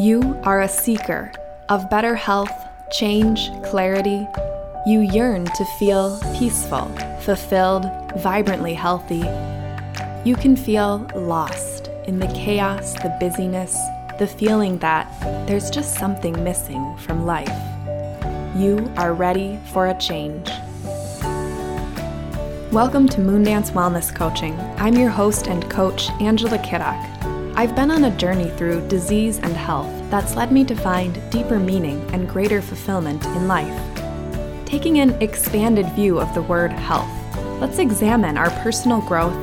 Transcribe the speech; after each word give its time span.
You 0.00 0.40
are 0.44 0.62
a 0.62 0.68
seeker 0.68 1.30
of 1.68 1.90
better 1.90 2.14
health, 2.14 2.66
change, 2.90 3.50
clarity. 3.62 4.26
You 4.86 5.00
yearn 5.00 5.44
to 5.44 5.64
feel 5.78 6.18
peaceful, 6.38 6.86
fulfilled, 7.20 7.84
vibrantly 8.16 8.72
healthy. 8.72 9.22
You 10.24 10.36
can 10.36 10.56
feel 10.56 11.06
lost 11.14 11.90
in 12.06 12.18
the 12.18 12.28
chaos, 12.28 12.94
the 12.94 13.14
busyness, 13.20 13.78
the 14.18 14.26
feeling 14.26 14.78
that 14.78 15.06
there's 15.46 15.68
just 15.68 15.98
something 15.98 16.42
missing 16.42 16.96
from 16.96 17.26
life. 17.26 17.52
You 18.56 18.90
are 18.96 19.12
ready 19.12 19.60
for 19.70 19.88
a 19.88 19.98
change. 19.98 20.48
Welcome 22.72 23.06
to 23.10 23.20
Moondance 23.20 23.72
Wellness 23.72 24.14
Coaching. 24.14 24.58
I'm 24.78 24.94
your 24.94 25.10
host 25.10 25.46
and 25.46 25.70
coach, 25.70 26.08
Angela 26.22 26.58
Kiddock. 26.60 27.06
I've 27.56 27.76
been 27.76 27.90
on 27.90 28.04
a 28.04 28.16
journey 28.16 28.48
through 28.56 28.88
disease 28.88 29.38
and 29.40 29.52
health 29.52 29.99
that's 30.10 30.34
led 30.34 30.50
me 30.50 30.64
to 30.64 30.74
find 30.74 31.18
deeper 31.30 31.58
meaning 31.58 32.00
and 32.12 32.28
greater 32.28 32.60
fulfillment 32.60 33.24
in 33.26 33.46
life. 33.46 34.66
Taking 34.66 34.98
an 34.98 35.10
expanded 35.22 35.86
view 35.92 36.18
of 36.20 36.34
the 36.34 36.42
word 36.42 36.72
health, 36.72 37.10
let's 37.60 37.78
examine 37.78 38.36
our 38.36 38.50
personal 38.62 39.00
growth, 39.00 39.36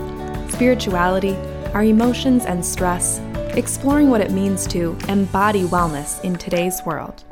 spirituality, 0.52 1.36
our 1.74 1.84
emotions 1.84 2.46
and 2.46 2.66
stress, 2.66 3.20
exploring 3.56 4.10
what 4.10 4.22
it 4.22 4.32
means 4.32 4.68
to 4.68 4.98
embody 5.08 5.64
wellness 5.64 6.24
in 6.24 6.36
today's 6.36 6.82
world. 6.86 7.24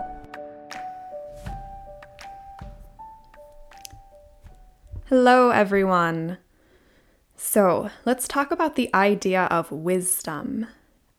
Hello, 5.08 5.52
everyone. 5.52 6.38
So, 7.36 7.90
let's 8.06 8.28
talk 8.28 8.52
about 8.52 8.76
the 8.76 8.90
idea 8.94 9.44
of 9.52 9.72
wisdom. 9.72 10.68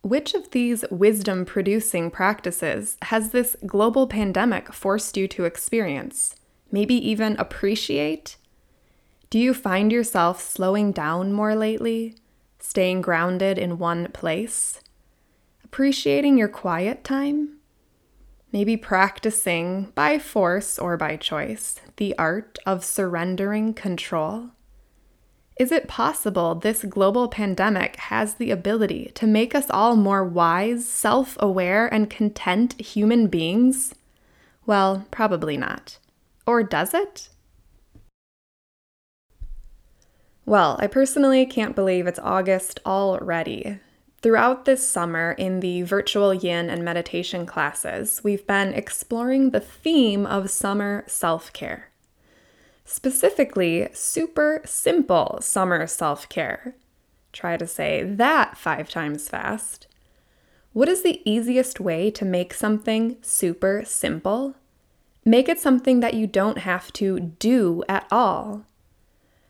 Which 0.06 0.35
of 0.35 0.52
these 0.52 0.85
wisdom 0.88 1.45
producing 1.45 2.12
practices 2.12 2.96
has 3.02 3.32
this 3.32 3.57
global 3.66 4.07
pandemic 4.07 4.73
forced 4.73 5.16
you 5.16 5.26
to 5.26 5.46
experience? 5.46 6.37
Maybe 6.71 6.95
even 6.95 7.37
appreciate? 7.40 8.37
Do 9.30 9.40
you 9.40 9.52
find 9.52 9.90
yourself 9.90 10.40
slowing 10.40 10.93
down 10.93 11.32
more 11.32 11.57
lately? 11.57 12.15
Staying 12.60 13.01
grounded 13.01 13.59
in 13.59 13.79
one 13.79 14.13
place? 14.13 14.80
Appreciating 15.65 16.38
your 16.38 16.46
quiet 16.46 17.02
time? 17.02 17.57
Maybe 18.52 18.76
practicing, 18.76 19.91
by 19.96 20.20
force 20.20 20.79
or 20.79 20.96
by 20.96 21.16
choice, 21.16 21.80
the 21.96 22.16
art 22.16 22.60
of 22.65 22.85
surrendering 22.85 23.74
control? 23.74 24.51
Is 25.57 25.73
it 25.73 25.88
possible 25.88 26.54
this 26.54 26.85
global 26.85 27.29
pandemic 27.29 27.96
has 27.96 28.35
the 28.35 28.51
ability 28.51 29.10
to 29.15 29.26
make 29.26 29.54
us 29.54 29.71
all 29.71 29.96
more 29.96 30.23
wise, 30.23 30.87
self 30.87 31.35
aware, 31.40 31.87
and 31.87 32.10
content 32.10 32.79
human 32.79 33.29
beings? 33.29 33.95
Well, 34.66 35.07
probably 35.10 35.57
not. 35.57 35.98
Or 36.46 36.63
does 36.63 36.93
it? 36.93 37.30
Well, 40.45 40.76
I 40.79 40.88
personally 40.88 41.46
can't 41.46 41.74
believe 41.74 42.07
it's 42.07 42.18
August 42.18 42.79
already. 42.85 43.79
Throughout 44.20 44.66
this 44.66 44.87
summer, 44.87 45.32
in 45.38 45.60
the 45.60 45.82
virtual 45.82 46.35
yin 46.35 46.68
and 46.68 46.85
meditation 46.85 47.46
classes, 47.46 48.20
we've 48.23 48.46
been 48.46 48.74
exploring 48.74 49.51
the 49.51 49.60
theme 49.60 50.26
of 50.26 50.51
summer 50.51 51.04
self 51.07 51.51
care 51.54 51.88
specifically 52.87 53.88
super 53.92 54.62
simple 54.65 55.38
summer 55.42 55.87
self 55.87 56.29
care. 56.30 56.74
Try 57.32 57.59
to 57.59 57.66
say 57.66 58.02
that 58.02 58.56
five 58.56 58.88
times 58.88 59.29
fast. 59.29 59.87
What 60.73 60.88
is 60.88 61.02
the 61.02 61.20
easiest 61.30 61.80
way 61.80 62.10
to 62.12 62.24
make 62.24 62.54
something 62.54 63.16
super 63.20 63.82
simple? 63.84 64.54
Make 65.25 65.48
it 65.48 65.58
something 65.58 66.00
that 66.00 66.14
you 66.14 66.26
don't 66.26 66.58
have 66.58 66.92
to 66.94 67.19
do 67.19 67.82
at 67.88 68.06
all. 68.10 68.64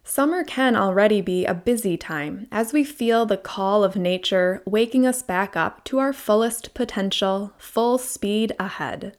Summer 0.02 0.44
can 0.44 0.76
already 0.76 1.20
be 1.20 1.44
a 1.44 1.52
busy 1.52 1.96
time 1.96 2.46
as 2.52 2.72
we 2.72 2.84
feel 2.84 3.26
the 3.26 3.36
call 3.36 3.82
of 3.82 3.96
nature 3.96 4.62
waking 4.64 5.04
us 5.04 5.20
back 5.20 5.56
up 5.56 5.84
to 5.84 5.98
our 5.98 6.12
fullest 6.12 6.75
potential, 6.75 7.52
full 7.58 7.98
speed 7.98 8.54
ahead. 8.58 9.16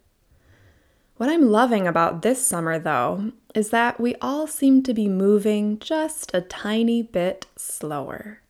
What 1.17 1.29
I'm 1.29 1.49
loving 1.49 1.87
about 1.87 2.21
this 2.21 2.45
summer, 2.45 2.77
though, 2.77 3.31
is 3.55 3.71
that 3.71 3.99
we 3.99 4.13
all 4.21 4.45
seem 4.45 4.83
to 4.83 4.93
be 4.93 5.09
moving 5.09 5.79
just 5.79 6.31
a 6.31 6.41
tiny 6.41 7.01
bit 7.01 7.47
slower. 7.55 8.41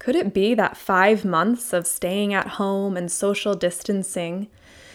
Could 0.00 0.16
it 0.16 0.34
be 0.34 0.54
that 0.54 0.76
five 0.76 1.24
months 1.24 1.72
of 1.72 1.86
staying 1.86 2.34
at 2.34 2.58
home 2.58 2.96
and 2.96 3.10
social 3.10 3.54
distancing 3.54 4.48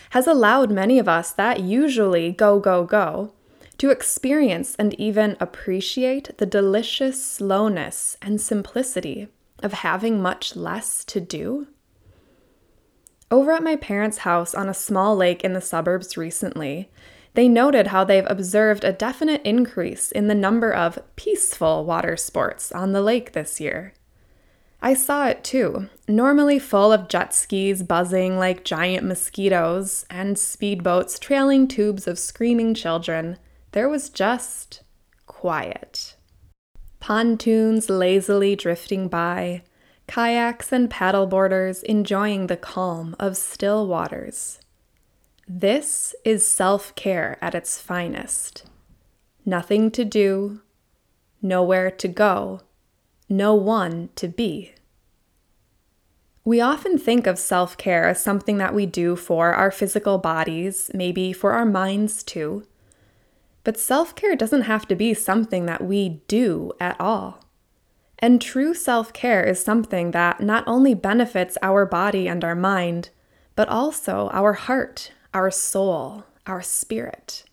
has 0.10 0.28
allowed 0.28 0.70
many 0.70 1.00
of 1.00 1.08
us 1.08 1.32
that 1.32 1.62
usually 1.62 2.34
go, 2.34 2.60
go, 2.60 2.84
go 2.84 3.32
to 3.78 3.90
experience 3.90 4.76
and 4.78 4.94
even 5.00 5.38
appreciate 5.40 6.38
the 6.40 6.46
delicious 6.46 7.24
slowness 7.24 8.18
and 8.22 8.42
simplicity 8.42 9.30
of 9.64 9.72
having 9.72 10.22
much 10.22 10.58
less 10.58 11.06
to 11.06 11.22
do? 11.22 11.68
Over 13.32 13.52
at 13.52 13.64
my 13.64 13.76
parents' 13.76 14.20
house 14.20 14.56
on 14.56 14.70
a 14.70 14.74
small 14.74 15.16
lake 15.16 15.44
in 15.44 15.54
the 15.54 15.62
suburbs 15.62 16.18
recently, 16.18 16.90
they 17.36 17.48
noted 17.48 17.88
how 17.88 18.04
they've 18.04 18.26
observed 18.28 18.84
a 18.84 18.92
definite 18.92 19.42
increase 19.44 20.12
in 20.12 20.28
the 20.28 20.36
number 20.36 20.74
of 20.74 21.00
peaceful 21.16 21.86
water 21.86 22.18
sports 22.18 22.72
on 22.72 22.92
the 22.92 23.02
lake 23.02 23.34
this 23.34 23.62
year. 23.62 23.94
I 24.82 24.94
saw 24.94 25.28
it 25.28 25.44
too, 25.44 25.90
normally 26.08 26.58
full 26.58 26.92
of 26.92 27.10
jet 27.10 27.36
skis 27.36 27.84
buzzing 27.84 28.38
like 28.38 28.64
giant 28.64 29.06
mosquitoes 29.06 30.06
and 30.10 30.38
speedboats 30.38 31.20
trailing 31.20 31.68
tubes 31.68 32.08
of 32.08 32.18
screaming 32.18 32.74
children. 32.74 33.38
There 33.74 33.90
was 33.90 34.10
just 34.10 34.82
quiet. 35.28 36.16
Pontoons 37.00 37.90
lazily 37.90 38.56
drifting 38.56 39.08
by, 39.08 39.64
kayaks 40.10 40.72
and 40.72 40.90
paddleboarders 40.90 41.84
enjoying 41.84 42.48
the 42.48 42.58
calm 42.58 43.16
of 43.20 43.38
still 43.38 43.86
waters. 43.86 44.60
This 45.48 46.16
is 46.26 46.46
self 46.46 46.96
care 46.96 47.38
at 47.42 47.54
its 47.54 47.80
finest. 47.80 48.66
Nothing 49.46 49.92
to 49.92 50.04
do, 50.04 50.62
nowhere 51.44 51.92
to 51.92 52.08
go, 52.08 52.62
no 53.30 53.54
one 53.54 54.10
to 54.16 54.28
be. 54.28 54.74
We 56.44 56.60
often 56.60 56.98
think 56.98 57.28
of 57.28 57.38
self 57.38 57.78
care 57.78 58.08
as 58.08 58.20
something 58.20 58.58
that 58.58 58.74
we 58.74 58.88
do 58.88 59.16
for 59.16 59.54
our 59.54 59.70
physical 59.70 60.18
bodies, 60.18 60.90
maybe 60.92 61.32
for 61.34 61.52
our 61.52 61.66
minds 61.66 62.24
too. 62.24 62.66
But 63.64 63.78
self 63.78 64.16
care 64.16 64.36
doesn't 64.36 64.64
have 64.64 64.88
to 64.88 64.96
be 64.96 65.14
something 65.14 65.68
that 65.68 65.84
we 65.84 66.24
do 66.28 66.72
at 66.80 67.00
all. 67.00 67.46
And 68.22 68.42
true 68.42 68.74
self 68.74 69.14
care 69.14 69.44
is 69.44 69.64
something 69.64 70.12
that 70.12 70.42
not 70.42 70.66
only 70.68 70.94
benefits 70.94 71.58
our 71.62 71.86
body 71.86 72.28
and 72.28 72.44
our 72.44 72.56
mind, 72.56 73.10
but 73.56 73.70
also 73.70 74.30
our 74.34 74.54
heart, 74.54 75.14
our 75.34 75.50
soul, 75.50 76.26
our 76.46 76.62
spirit. 76.62 77.46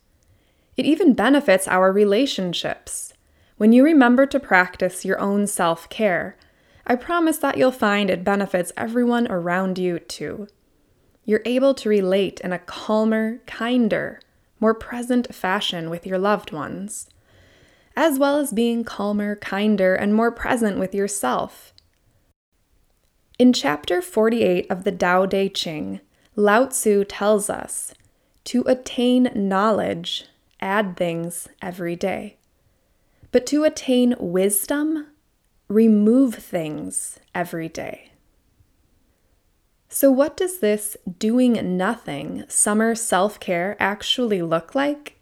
It 0.76 0.84
even 0.84 1.14
benefits 1.14 1.68
our 1.68 1.92
relationships. 1.92 3.14
When 3.56 3.72
you 3.72 3.84
remember 3.84 4.26
to 4.26 4.40
practice 4.40 5.04
your 5.04 5.20
own 5.20 5.46
self 5.46 5.88
care, 5.88 6.36
I 6.84 6.96
promise 6.96 7.38
that 7.38 7.56
you'll 7.56 7.72
find 7.72 8.10
it 8.10 8.24
benefits 8.24 8.72
everyone 8.76 9.30
around 9.30 9.78
you 9.78 10.00
too. 10.00 10.48
You're 11.24 11.42
able 11.44 11.74
to 11.74 11.88
relate 11.88 12.40
in 12.40 12.52
a 12.52 12.58
calmer, 12.58 13.38
kinder, 13.46 14.20
more 14.60 14.74
present 14.74 15.34
fashion 15.34 15.90
with 15.90 16.06
your 16.06 16.18
loved 16.18 16.52
ones 16.52 17.08
as 17.96 18.18
well 18.18 18.38
as 18.38 18.52
being 18.52 18.84
calmer, 18.84 19.34
kinder, 19.34 19.94
and 19.94 20.14
more 20.14 20.30
present 20.30 20.78
with 20.78 20.94
yourself. 20.94 21.72
In 23.38 23.52
chapter 23.52 24.02
48 24.02 24.66
of 24.70 24.84
the 24.84 24.92
Tao 24.92 25.26
Te 25.26 25.48
Ching, 25.48 26.00
Lao 26.36 26.66
Tzu 26.66 27.04
tells 27.04 27.48
us 27.48 27.94
to 28.44 28.62
attain 28.62 29.30
knowledge, 29.34 30.26
add 30.60 30.96
things 30.96 31.48
every 31.62 31.96
day. 31.96 32.36
But 33.32 33.46
to 33.46 33.64
attain 33.64 34.14
wisdom, 34.18 35.08
remove 35.68 36.36
things 36.36 37.18
every 37.34 37.68
day. 37.68 38.12
So, 39.88 40.10
what 40.10 40.36
does 40.36 40.60
this 40.60 40.96
doing 41.18 41.76
nothing 41.76 42.44
summer 42.48 42.94
self 42.94 43.40
care 43.40 43.76
actually 43.80 44.42
look 44.42 44.74
like? 44.74 45.15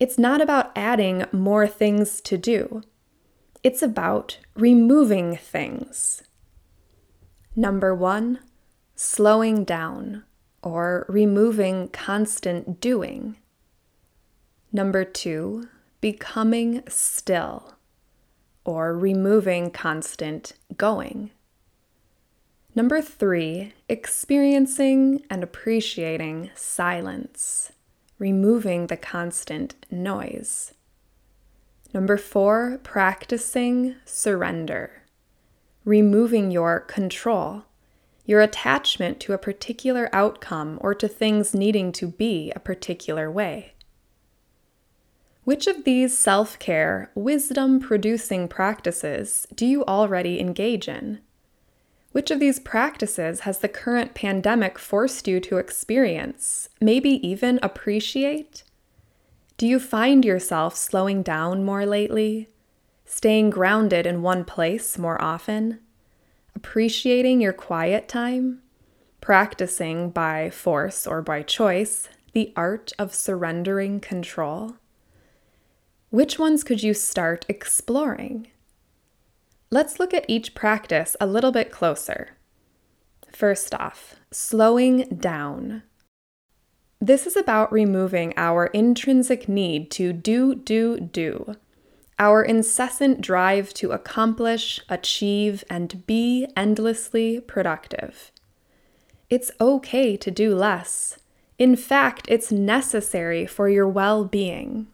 It's 0.00 0.18
not 0.18 0.40
about 0.40 0.70
adding 0.76 1.24
more 1.32 1.66
things 1.66 2.20
to 2.22 2.38
do, 2.38 2.82
it's 3.62 3.82
about 3.82 4.38
removing 4.54 5.36
things. 5.36 6.22
Number 7.56 7.92
one, 7.94 8.38
slowing 8.94 9.64
down 9.64 10.24
or 10.62 11.04
removing 11.08 11.88
constant 11.88 12.80
doing. 12.80 13.36
Number 14.72 15.04
two, 15.04 15.68
becoming 16.00 16.84
still 16.88 17.74
or 18.64 18.96
removing 18.96 19.70
constant 19.70 20.52
going. 20.76 21.30
Number 22.74 23.00
three, 23.00 23.72
experiencing 23.88 25.24
and 25.30 25.42
appreciating 25.42 26.50
silence, 26.54 27.72
removing 28.18 28.86
the 28.86 28.96
constant 28.96 29.74
noise. 29.90 30.74
Number 31.94 32.16
four, 32.16 32.80
practicing 32.82 33.94
surrender, 34.04 35.04
removing 35.84 36.50
your 36.50 36.80
control, 36.80 37.64
your 38.26 38.42
attachment 38.42 39.20
to 39.20 39.32
a 39.32 39.38
particular 39.38 40.10
outcome 40.12 40.78
or 40.82 40.94
to 40.94 41.08
things 41.08 41.54
needing 41.54 41.92
to 41.92 42.06
be 42.06 42.52
a 42.54 42.60
particular 42.60 43.30
way. 43.30 43.72
Which 45.44 45.66
of 45.66 45.84
these 45.84 46.18
self 46.18 46.58
care, 46.58 47.10
wisdom 47.14 47.80
producing 47.80 48.48
practices 48.48 49.46
do 49.54 49.64
you 49.64 49.82
already 49.86 50.38
engage 50.40 50.88
in? 50.88 51.20
Which 52.12 52.30
of 52.30 52.40
these 52.40 52.58
practices 52.58 53.40
has 53.40 53.58
the 53.58 53.68
current 53.68 54.14
pandemic 54.14 54.78
forced 54.78 55.28
you 55.28 55.40
to 55.40 55.58
experience, 55.58 56.68
maybe 56.80 57.26
even 57.26 57.60
appreciate? 57.62 58.64
Do 59.56 59.66
you 59.66 59.78
find 59.78 60.24
yourself 60.24 60.76
slowing 60.76 61.22
down 61.22 61.64
more 61.64 61.84
lately? 61.84 62.48
Staying 63.04 63.50
grounded 63.50 64.06
in 64.06 64.22
one 64.22 64.44
place 64.44 64.96
more 64.96 65.20
often? 65.20 65.80
Appreciating 66.54 67.40
your 67.40 67.52
quiet 67.52 68.08
time? 68.08 68.62
Practicing 69.20 70.10
by 70.10 70.50
force 70.50 71.06
or 71.06 71.22
by 71.22 71.42
choice 71.42 72.08
the 72.32 72.52
art 72.56 72.92
of 72.98 73.14
surrendering 73.14 74.00
control? 74.00 74.76
Which 76.10 76.38
ones 76.38 76.64
could 76.64 76.82
you 76.82 76.94
start 76.94 77.44
exploring? 77.48 78.48
Let's 79.70 80.00
look 80.00 80.14
at 80.14 80.24
each 80.28 80.54
practice 80.54 81.14
a 81.20 81.26
little 81.26 81.52
bit 81.52 81.70
closer. 81.70 82.38
First 83.30 83.74
off, 83.74 84.16
slowing 84.30 85.04
down. 85.20 85.82
This 87.00 87.26
is 87.26 87.36
about 87.36 87.70
removing 87.70 88.32
our 88.36 88.66
intrinsic 88.68 89.48
need 89.48 89.90
to 89.92 90.12
do, 90.14 90.54
do, 90.54 90.98
do, 90.98 91.54
our 92.18 92.42
incessant 92.42 93.20
drive 93.20 93.74
to 93.74 93.92
accomplish, 93.92 94.80
achieve, 94.88 95.62
and 95.68 96.04
be 96.06 96.48
endlessly 96.56 97.38
productive. 97.38 98.32
It's 99.28 99.50
okay 99.60 100.16
to 100.16 100.30
do 100.30 100.54
less. 100.54 101.18
In 101.58 101.76
fact, 101.76 102.26
it's 102.28 102.50
necessary 102.50 103.46
for 103.46 103.68
your 103.68 103.86
well 103.86 104.24
being. 104.24 104.86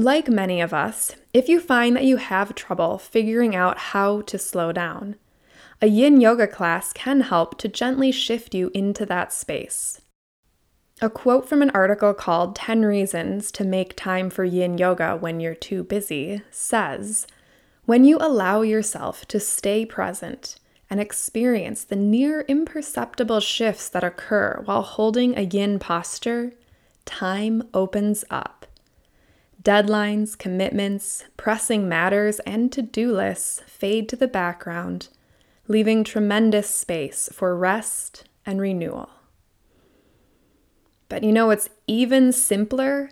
Like 0.00 0.28
many 0.28 0.60
of 0.60 0.72
us, 0.72 1.16
if 1.34 1.48
you 1.48 1.58
find 1.58 1.96
that 1.96 2.04
you 2.04 2.18
have 2.18 2.54
trouble 2.54 2.98
figuring 2.98 3.56
out 3.56 3.78
how 3.78 4.20
to 4.22 4.38
slow 4.38 4.70
down, 4.70 5.16
a 5.82 5.88
yin 5.88 6.20
yoga 6.20 6.46
class 6.46 6.92
can 6.92 7.22
help 7.22 7.58
to 7.58 7.66
gently 7.66 8.12
shift 8.12 8.54
you 8.54 8.70
into 8.72 9.04
that 9.06 9.32
space. 9.32 10.00
A 11.02 11.10
quote 11.10 11.48
from 11.48 11.62
an 11.62 11.70
article 11.70 12.14
called 12.14 12.54
10 12.54 12.84
Reasons 12.84 13.50
to 13.50 13.64
Make 13.64 13.96
Time 13.96 14.30
for 14.30 14.44
Yin 14.44 14.78
Yoga 14.78 15.16
When 15.16 15.40
You're 15.40 15.56
Too 15.56 15.82
Busy 15.82 16.42
says 16.48 17.26
When 17.84 18.04
you 18.04 18.18
allow 18.20 18.62
yourself 18.62 19.26
to 19.26 19.40
stay 19.40 19.84
present 19.84 20.60
and 20.88 21.00
experience 21.00 21.82
the 21.82 21.96
near 21.96 22.42
imperceptible 22.42 23.40
shifts 23.40 23.88
that 23.88 24.04
occur 24.04 24.62
while 24.64 24.82
holding 24.82 25.36
a 25.36 25.42
yin 25.42 25.80
posture, 25.80 26.52
time 27.04 27.64
opens 27.74 28.24
up. 28.30 28.57
Deadlines, 29.62 30.38
commitments, 30.38 31.24
pressing 31.36 31.88
matters, 31.88 32.38
and 32.40 32.70
to 32.72 32.80
do 32.80 33.12
lists 33.12 33.60
fade 33.66 34.08
to 34.08 34.16
the 34.16 34.28
background, 34.28 35.08
leaving 35.66 36.04
tremendous 36.04 36.70
space 36.70 37.28
for 37.32 37.56
rest 37.56 38.24
and 38.46 38.60
renewal. 38.60 39.10
But 41.08 41.24
you 41.24 41.32
know 41.32 41.46
what's 41.46 41.70
even 41.86 42.32
simpler? 42.32 43.10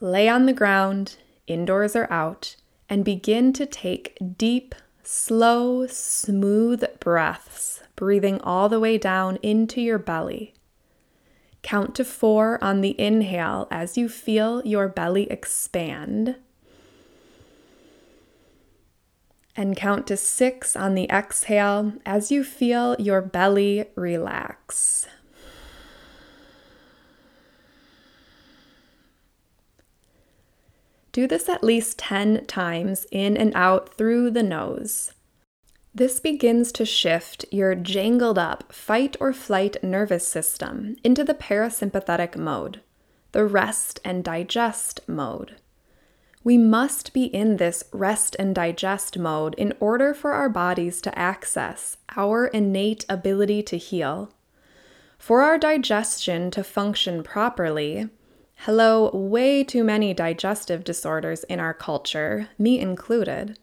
Lay 0.00 0.28
on 0.28 0.46
the 0.46 0.52
ground, 0.52 1.16
indoors 1.46 1.94
or 1.94 2.10
out, 2.10 2.56
and 2.88 3.04
begin 3.04 3.52
to 3.52 3.66
take 3.66 4.16
deep, 4.38 4.74
slow, 5.02 5.86
smooth 5.86 6.84
breaths, 7.00 7.82
breathing 7.96 8.40
all 8.40 8.68
the 8.68 8.80
way 8.80 8.96
down 8.96 9.36
into 9.42 9.80
your 9.80 9.98
belly. 9.98 10.54
Count 11.66 11.96
to 11.96 12.04
four 12.04 12.62
on 12.62 12.80
the 12.80 12.94
inhale 12.96 13.66
as 13.72 13.98
you 13.98 14.08
feel 14.08 14.64
your 14.64 14.86
belly 14.86 15.28
expand. 15.32 16.36
And 19.56 19.76
count 19.76 20.06
to 20.06 20.16
six 20.16 20.76
on 20.76 20.94
the 20.94 21.10
exhale 21.10 21.94
as 22.06 22.30
you 22.30 22.44
feel 22.44 22.94
your 23.00 23.20
belly 23.20 23.86
relax. 23.96 25.08
Do 31.10 31.26
this 31.26 31.48
at 31.48 31.64
least 31.64 31.98
10 31.98 32.46
times 32.46 33.08
in 33.10 33.36
and 33.36 33.50
out 33.56 33.92
through 33.92 34.30
the 34.30 34.44
nose. 34.44 35.15
This 35.96 36.20
begins 36.20 36.72
to 36.72 36.84
shift 36.84 37.46
your 37.50 37.74
jangled 37.74 38.36
up 38.36 38.70
fight 38.70 39.16
or 39.18 39.32
flight 39.32 39.82
nervous 39.82 40.28
system 40.28 40.96
into 41.02 41.24
the 41.24 41.32
parasympathetic 41.32 42.36
mode, 42.36 42.82
the 43.32 43.46
rest 43.46 43.98
and 44.04 44.22
digest 44.22 45.00
mode. 45.08 45.56
We 46.44 46.58
must 46.58 47.14
be 47.14 47.24
in 47.24 47.56
this 47.56 47.82
rest 47.94 48.36
and 48.38 48.54
digest 48.54 49.16
mode 49.18 49.54
in 49.54 49.72
order 49.80 50.12
for 50.12 50.34
our 50.34 50.50
bodies 50.50 51.00
to 51.00 51.18
access 51.18 51.96
our 52.14 52.48
innate 52.48 53.06
ability 53.08 53.62
to 53.62 53.78
heal. 53.78 54.34
For 55.16 55.40
our 55.40 55.56
digestion 55.56 56.50
to 56.50 56.62
function 56.62 57.22
properly, 57.22 58.10
hello, 58.56 59.10
way 59.14 59.64
too 59.64 59.82
many 59.82 60.12
digestive 60.12 60.84
disorders 60.84 61.44
in 61.44 61.58
our 61.58 61.72
culture, 61.72 62.50
me 62.58 62.78
included 62.78 63.58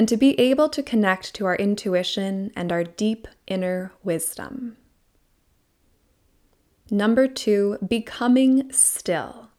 and 0.00 0.08
to 0.08 0.16
be 0.16 0.40
able 0.40 0.70
to 0.70 0.82
connect 0.82 1.34
to 1.34 1.44
our 1.44 1.56
intuition 1.56 2.50
and 2.56 2.72
our 2.72 2.82
deep 2.82 3.28
inner 3.46 3.92
wisdom. 4.02 4.78
Number 6.90 7.28
two, 7.28 7.76
becoming 7.86 8.72
still. 8.72 9.50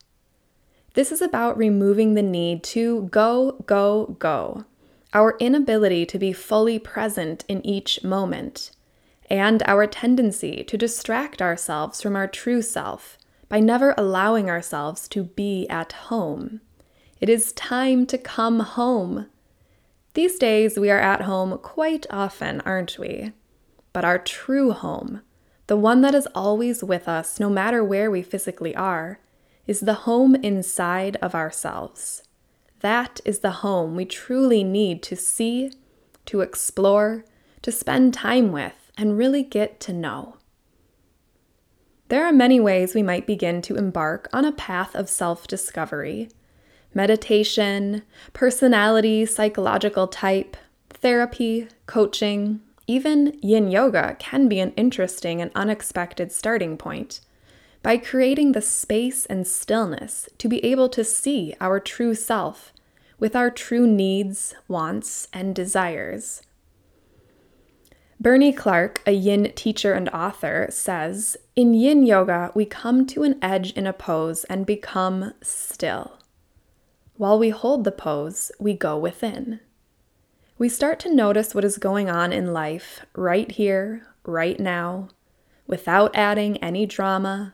This 0.96 1.12
is 1.12 1.22
about 1.22 1.60
removing 1.60 2.16
the 2.16 2.24
need 2.24 2.64
to 2.74 3.04
go, 3.12 3.64
go, 3.68 4.16
go, 4.18 4.66
our 5.14 5.38
inability 5.38 6.08
to 6.08 6.18
be 6.18 6.34
fully 6.34 6.80
present 6.80 7.46
in 7.48 7.64
each 7.64 8.04
moment, 8.04 8.72
and 9.30 9.62
our 9.68 9.86
tendency 9.86 10.64
to 10.64 10.76
distract 10.76 11.40
ourselves 11.40 12.02
from 12.02 12.16
our 12.16 12.28
true 12.28 12.64
self 12.64 13.20
by 13.48 13.60
never 13.60 13.94
allowing 13.96 14.50
ourselves 14.50 15.08
to 15.10 15.24
be 15.24 15.70
at 15.70 15.92
home. 16.10 16.62
It 17.20 17.30
is 17.30 17.54
time 17.54 18.08
to 18.08 18.18
come 18.18 18.62
home. 18.62 19.28
These 20.14 20.40
days, 20.40 20.78
we 20.78 20.92
are 20.92 21.00
at 21.00 21.22
home 21.22 21.58
quite 21.60 22.06
often, 22.10 22.60
aren't 22.62 23.00
we? 23.00 23.32
But 23.94 24.04
our 24.04 24.20
true 24.20 24.72
home, 24.72 25.22
the 25.68 25.78
one 25.78 26.02
that 26.02 26.14
is 26.14 26.28
always 26.36 26.84
with 26.84 27.08
us 27.08 27.40
no 27.40 27.50
matter 27.50 27.84
where 27.84 28.12
we 28.12 28.22
physically 28.22 28.76
are, 28.76 29.20
is 29.68 29.80
the 29.80 30.04
home 30.06 30.36
inside 30.36 31.16
of 31.18 31.34
ourselves. 31.34 32.24
That 32.82 33.22
is 33.24 33.40
the 33.40 33.52
home 33.52 33.96
we 33.96 34.04
truly 34.06 34.66
need 34.66 35.02
to 35.04 35.16
see, 35.16 35.72
to 36.26 36.42
explore, 36.42 37.24
to 37.62 37.72
spend 37.72 38.14
time 38.14 38.52
with, 38.52 38.92
and 38.98 39.18
really 39.18 39.44
get 39.44 39.80
to 39.82 39.94
know. 39.94 40.38
There 42.10 42.26
are 42.26 42.34
many 42.34 42.60
ways 42.60 42.94
we 42.94 43.04
might 43.04 43.26
begin 43.26 43.62
to 43.62 43.78
embark 43.78 44.28
on 44.34 44.44
a 44.44 44.52
path 44.52 44.94
of 44.94 45.08
self 45.08 45.48
discovery 45.48 46.28
meditation, 46.94 48.04
personality, 48.34 49.26
psychological 49.26 50.08
type, 50.08 50.58
therapy, 50.90 51.68
coaching, 51.86 52.62
even 52.88 53.38
yin 53.42 53.72
yoga 53.72 54.16
can 54.20 54.48
be 54.48 54.60
an 54.60 54.74
interesting 54.76 55.42
and 55.42 55.52
unexpected 55.56 56.32
starting 56.32 56.78
point. 56.78 57.22
By 57.84 57.98
creating 57.98 58.52
the 58.52 58.62
space 58.62 59.26
and 59.26 59.48
stillness 59.48 60.30
to 60.38 60.48
be 60.48 60.64
able 60.64 60.90
to 60.90 61.04
see 61.04 61.56
our 61.60 61.80
true 61.80 62.14
self 62.14 62.74
with 63.18 63.36
our 63.36 63.50
true 63.50 63.88
needs, 63.88 64.56
wants, 64.68 65.28
and 65.32 65.56
desires. 65.56 66.42
Bernie 68.20 68.54
Clark, 68.54 69.02
a 69.08 69.14
yin 69.14 69.52
teacher 69.56 69.94
and 69.94 70.10
author, 70.10 70.68
says 70.70 71.38
In 71.56 71.74
yin 71.74 72.06
yoga, 72.06 72.52
we 72.54 72.66
come 72.66 73.08
to 73.08 73.24
an 73.24 73.40
edge 73.42 73.72
in 73.72 73.88
a 73.88 73.94
pose 73.94 74.44
and 74.44 74.66
become 74.66 75.34
still. 75.42 76.21
While 77.22 77.38
we 77.38 77.52
hold 77.52 77.84
the 77.84 77.92
pose, 77.92 78.52
we 78.58 78.74
go 78.74 78.98
within. 78.98 79.60
We 80.58 80.68
start 80.68 81.00
to 81.02 81.14
notice 81.14 81.54
what 81.54 81.64
is 81.64 81.78
going 81.78 82.10
on 82.10 82.34
in 82.34 82.52
life 82.52 83.06
right 83.16 83.52
here, 83.52 84.08
right 84.26 84.60
now, 84.60 85.10
without 85.68 86.16
adding 86.16 86.58
any 86.64 86.88
drama. 86.88 87.54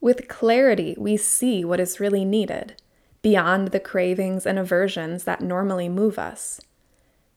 With 0.00 0.28
clarity, 0.28 0.94
we 0.96 1.16
see 1.16 1.64
what 1.64 1.80
is 1.80 1.98
really 1.98 2.24
needed, 2.24 2.80
beyond 3.22 3.72
the 3.72 3.80
cravings 3.80 4.46
and 4.46 4.56
aversions 4.56 5.24
that 5.24 5.40
normally 5.40 5.88
move 5.88 6.16
us. 6.16 6.60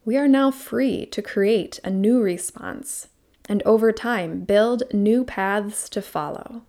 We 0.06 0.18
are 0.18 0.28
now 0.28 0.52
free 0.52 1.08
to 1.08 1.22
create 1.24 1.80
a 1.84 1.90
new 1.90 2.22
response, 2.22 3.08
and 3.46 3.64
over 3.64 3.92
time 3.92 4.42
build 4.42 4.84
new 4.94 5.24
paths 5.24 5.90
to 5.90 6.04
follow. 6.04 6.62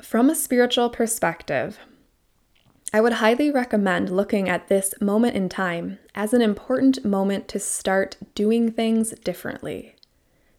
From 0.00 0.30
a 0.30 0.36
spiritual 0.36 0.88
perspective, 0.88 1.80
I 2.94 3.00
would 3.00 3.14
highly 3.14 3.50
recommend 3.50 4.08
looking 4.08 4.48
at 4.48 4.68
this 4.68 4.94
moment 5.00 5.34
in 5.34 5.48
time 5.48 5.98
as 6.14 6.32
an 6.32 6.40
important 6.40 7.04
moment 7.04 7.48
to 7.48 7.58
start 7.58 8.16
doing 8.36 8.70
things 8.70 9.10
differently. 9.24 9.96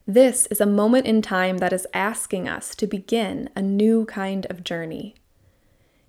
This 0.05 0.45
is 0.47 0.59
a 0.59 0.65
moment 0.65 1.05
in 1.05 1.21
time 1.21 1.59
that 1.59 1.71
is 1.71 1.87
asking 1.93 2.49
us 2.49 2.75
to 2.75 2.87
begin 2.87 3.49
a 3.55 3.61
new 3.61 4.03
kind 4.03 4.45
of 4.47 4.65
journey. 4.65 5.15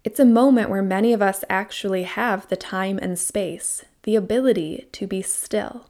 It's 0.03 0.19
a 0.19 0.25
moment 0.25 0.69
where 0.69 0.83
many 0.83 1.13
of 1.13 1.23
us 1.23 1.45
actually 1.49 2.03
have 2.03 2.49
the 2.49 2.57
time 2.57 2.99
and 3.01 3.17
space, 3.17 3.85
the 4.03 4.17
ability 4.17 4.89
to 4.91 5.07
be 5.07 5.23
still, 5.23 5.87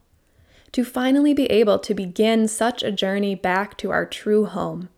to 0.73 0.85
finally 0.85 1.33
be 1.33 1.47
able 1.47 1.79
to 1.79 1.95
begin 1.95 2.47
such 2.47 2.83
a 2.83 2.93
journey 2.93 3.35
back 3.35 3.79
to 3.79 3.91
our 3.91 4.05
true 4.05 4.45
home, 4.45 4.91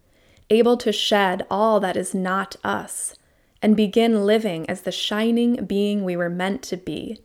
able 0.50 0.76
to 0.78 0.90
shed 0.90 1.46
all 1.48 1.78
that 1.78 1.96
is 1.96 2.12
not 2.12 2.56
us 2.64 3.14
and 3.62 3.76
begin 3.76 4.24
living 4.24 4.68
as 4.68 4.82
the 4.82 4.92
shining 4.92 5.64
being 5.64 6.04
we 6.04 6.16
were 6.16 6.30
meant 6.30 6.62
to 6.62 6.76
be. 6.76 7.20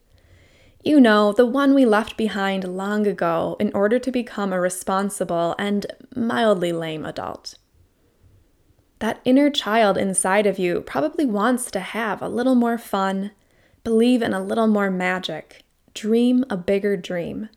You 0.84 1.00
know, 1.00 1.32
the 1.32 1.46
one 1.46 1.74
we 1.74 1.86
left 1.86 2.18
behind 2.18 2.64
long 2.66 3.08
ago 3.08 3.56
in 3.60 3.72
order 3.74 4.00
to 4.00 4.12
become 4.12 4.52
a 4.52 4.60
responsible 4.60 5.56
and 5.58 5.86
mildly 6.16 6.74
lame 6.74 7.06
adult. 7.06 7.56
That 9.00 9.22
inner 9.24 9.50
child 9.50 9.98
inside 9.98 10.46
of 10.46 10.60
you 10.60 10.82
probably 10.82 11.26
wants 11.26 11.72
to 11.72 11.80
have 11.80 12.22
a 12.22 12.30
little 12.30 12.56
more 12.56 12.78
fun, 12.78 13.32
believe 13.84 14.22
in 14.22 14.34
a 14.34 14.44
little 14.44 14.68
more 14.68 14.90
magic, 14.90 15.64
dream 15.94 16.44
a 16.50 16.58
bigger 16.58 16.98
dream. 16.98 17.50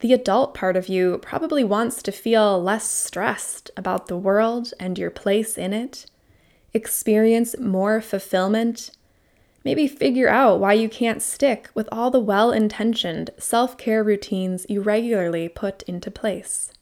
The 0.00 0.12
adult 0.12 0.54
part 0.54 0.76
of 0.76 0.88
you 0.88 1.18
probably 1.18 1.64
wants 1.64 2.02
to 2.02 2.12
feel 2.12 2.62
less 2.62 2.88
stressed 2.90 3.70
about 3.76 4.06
the 4.06 4.16
world 4.16 4.72
and 4.78 4.98
your 4.98 5.10
place 5.10 5.58
in 5.58 5.72
it 5.72 6.06
experience 6.72 7.58
more 7.58 8.00
fulfillment, 8.00 8.90
maybe 9.64 9.86
figure 9.86 10.28
out 10.28 10.60
why 10.60 10.72
you 10.72 10.88
can't 10.88 11.22
stick 11.22 11.70
with 11.74 11.88
all 11.90 12.10
the 12.10 12.20
well 12.20 12.52
intentioned 12.52 13.30
self 13.38 13.76
care 13.76 14.02
routines 14.02 14.66
you 14.68 14.80
regularly 14.80 15.48
put 15.48 15.82
into 15.84 16.10
place. 16.10 16.72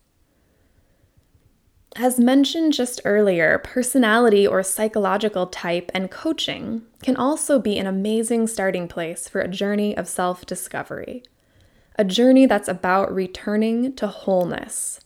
As 1.99 2.21
mentioned 2.21 2.75
just 2.75 3.01
earlier, 3.07 3.59
personality 3.59 4.47
or 4.47 4.63
psychological 4.63 5.47
type 5.47 5.91
and 5.95 6.11
coaching 6.11 6.83
can 7.03 7.17
also 7.17 7.59
be 7.59 7.79
an 7.79 7.87
amazing 7.87 8.49
starting 8.49 8.87
place 8.87 9.29
for 9.29 9.41
a 9.41 9.49
journey 9.49 9.97
of 9.97 10.07
self 10.07 10.45
discovery. 10.45 11.23
A 11.99 12.05
journey 12.05 12.45
that's 12.45 12.69
about 12.69 13.15
returning 13.15 13.95
to 13.95 14.09
wholeness, 14.09 15.01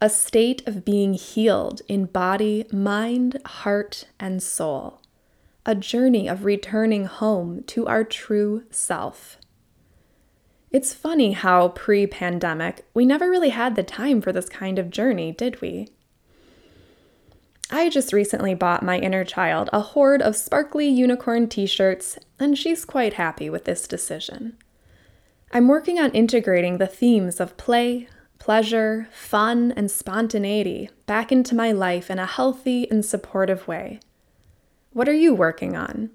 a 0.00 0.10
state 0.10 0.66
of 0.66 0.84
being 0.84 1.14
healed 1.14 1.80
in 1.88 2.04
body, 2.04 2.66
mind, 2.70 3.40
heart, 3.46 4.04
and 4.20 4.42
soul, 4.42 5.00
a 5.64 5.74
journey 5.74 6.28
of 6.28 6.44
returning 6.44 7.06
home 7.06 7.62
to 7.64 7.86
our 7.86 8.04
true 8.04 8.64
self. 8.70 9.38
It's 10.70 10.92
funny 10.92 11.32
how 11.32 11.68
pre 11.68 12.06
pandemic, 12.06 12.84
we 12.92 13.06
never 13.06 13.30
really 13.30 13.48
had 13.48 13.74
the 13.74 13.82
time 13.82 14.20
for 14.20 14.32
this 14.32 14.48
kind 14.48 14.78
of 14.78 14.90
journey, 14.90 15.32
did 15.32 15.62
we? 15.62 15.88
I 17.70 17.88
just 17.88 18.12
recently 18.12 18.54
bought 18.54 18.82
my 18.82 18.98
inner 18.98 19.24
child 19.24 19.70
a 19.72 19.80
hoard 19.80 20.20
of 20.20 20.36
sparkly 20.36 20.88
unicorn 20.88 21.48
t 21.48 21.66
shirts, 21.66 22.18
and 22.38 22.58
she's 22.58 22.84
quite 22.84 23.14
happy 23.14 23.48
with 23.48 23.64
this 23.64 23.88
decision. 23.88 24.58
I'm 25.52 25.68
working 25.68 25.98
on 25.98 26.10
integrating 26.10 26.76
the 26.76 26.86
themes 26.86 27.40
of 27.40 27.56
play, 27.56 28.08
pleasure, 28.38 29.08
fun, 29.12 29.72
and 29.72 29.90
spontaneity 29.90 30.90
back 31.06 31.32
into 31.32 31.54
my 31.54 31.72
life 31.72 32.10
in 32.10 32.18
a 32.18 32.26
healthy 32.26 32.90
and 32.90 33.04
supportive 33.04 33.66
way. 33.66 34.00
What 34.92 35.08
are 35.08 35.14
you 35.14 35.34
working 35.34 35.76
on? 35.76 36.10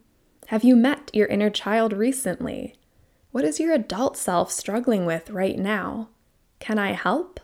Have 0.48 0.64
you 0.64 0.76
met 0.76 1.12
your 1.14 1.28
inner 1.28 1.50
child 1.50 1.94
recently? 1.94 2.76
What 3.32 3.46
is 3.46 3.60
your 3.60 3.74
adult 3.74 4.18
self 4.18 4.52
struggling 4.52 5.06
with 5.06 5.30
right 5.30 5.58
now? 5.58 6.10
Can 6.60 6.78
I 6.78 6.92
help? 6.92 7.40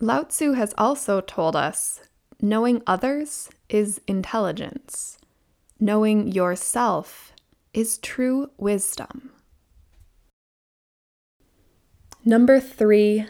Lao 0.00 0.22
Tzu 0.22 0.52
has 0.52 0.74
also 0.78 1.20
told 1.20 1.56
us 1.56 2.00
knowing 2.40 2.82
others 2.86 3.50
is 3.68 4.00
intelligence, 4.06 5.18
knowing 5.80 6.28
yourself 6.28 7.32
is 7.74 7.98
true 7.98 8.50
wisdom. 8.56 9.30
Number 12.28 12.60
three, 12.60 13.24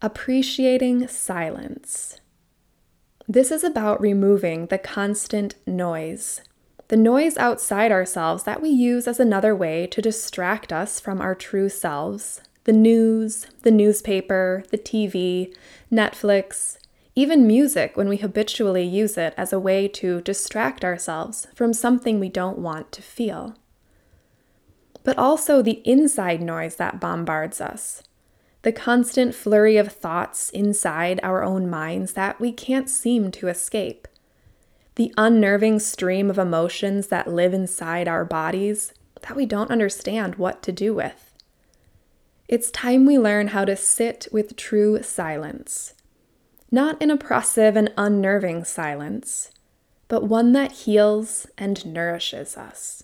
appreciating 0.00 1.08
silence. 1.08 2.20
This 3.26 3.50
is 3.50 3.64
about 3.64 4.00
removing 4.00 4.66
the 4.66 4.78
constant 4.78 5.56
noise, 5.66 6.40
the 6.86 6.96
noise 6.96 7.36
outside 7.36 7.90
ourselves 7.90 8.44
that 8.44 8.62
we 8.62 8.68
use 8.68 9.08
as 9.08 9.18
another 9.18 9.56
way 9.56 9.88
to 9.88 10.00
distract 10.00 10.72
us 10.72 11.00
from 11.00 11.20
our 11.20 11.34
true 11.34 11.68
selves. 11.68 12.42
The 12.62 12.72
news, 12.72 13.48
the 13.62 13.72
newspaper, 13.72 14.62
the 14.70 14.78
TV, 14.78 15.52
Netflix, 15.90 16.78
even 17.16 17.48
music 17.48 17.96
when 17.96 18.08
we 18.08 18.18
habitually 18.18 18.84
use 18.84 19.18
it 19.18 19.34
as 19.36 19.52
a 19.52 19.58
way 19.58 19.88
to 19.88 20.20
distract 20.20 20.84
ourselves 20.84 21.48
from 21.56 21.72
something 21.72 22.20
we 22.20 22.28
don't 22.28 22.60
want 22.60 22.92
to 22.92 23.02
feel. 23.02 23.56
But 25.02 25.18
also 25.18 25.60
the 25.60 25.82
inside 25.84 26.40
noise 26.40 26.76
that 26.76 27.00
bombards 27.00 27.60
us 27.60 28.04
the 28.64 28.72
constant 28.72 29.34
flurry 29.34 29.76
of 29.76 29.92
thoughts 29.92 30.48
inside 30.50 31.20
our 31.22 31.44
own 31.44 31.68
minds 31.68 32.14
that 32.14 32.40
we 32.40 32.50
can't 32.50 32.88
seem 32.88 33.30
to 33.30 33.48
escape, 33.48 34.08
the 34.94 35.12
unnerving 35.18 35.78
stream 35.78 36.30
of 36.30 36.38
emotions 36.38 37.08
that 37.08 37.28
live 37.28 37.52
inside 37.52 38.08
our 38.08 38.24
bodies 38.24 38.94
that 39.20 39.36
we 39.36 39.44
don't 39.44 39.70
understand 39.70 40.36
what 40.36 40.62
to 40.62 40.72
do 40.72 40.94
with. 40.94 41.34
It's 42.48 42.70
time 42.70 43.04
we 43.04 43.18
learn 43.18 43.48
how 43.48 43.66
to 43.66 43.76
sit 43.76 44.28
with 44.32 44.56
true 44.56 45.02
silence. 45.02 45.92
Not 46.70 47.02
an 47.02 47.10
oppressive 47.10 47.76
and 47.76 47.92
unnerving 47.98 48.64
silence, 48.64 49.50
but 50.08 50.24
one 50.24 50.52
that 50.52 50.72
heals 50.72 51.46
and 51.58 51.84
nourishes 51.84 52.56
us. 52.56 53.03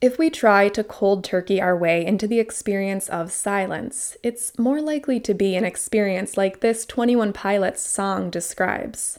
If 0.00 0.18
we 0.18 0.28
try 0.28 0.68
to 0.70 0.84
cold 0.84 1.24
turkey 1.24 1.60
our 1.60 1.76
way 1.76 2.04
into 2.04 2.26
the 2.26 2.40
experience 2.40 3.08
of 3.08 3.32
silence, 3.32 4.16
it's 4.22 4.58
more 4.58 4.80
likely 4.80 5.20
to 5.20 5.34
be 5.34 5.56
an 5.56 5.64
experience 5.64 6.36
like 6.36 6.60
this 6.60 6.84
21 6.84 7.32
Pilots 7.32 7.80
song 7.80 8.30
describes. 8.30 9.18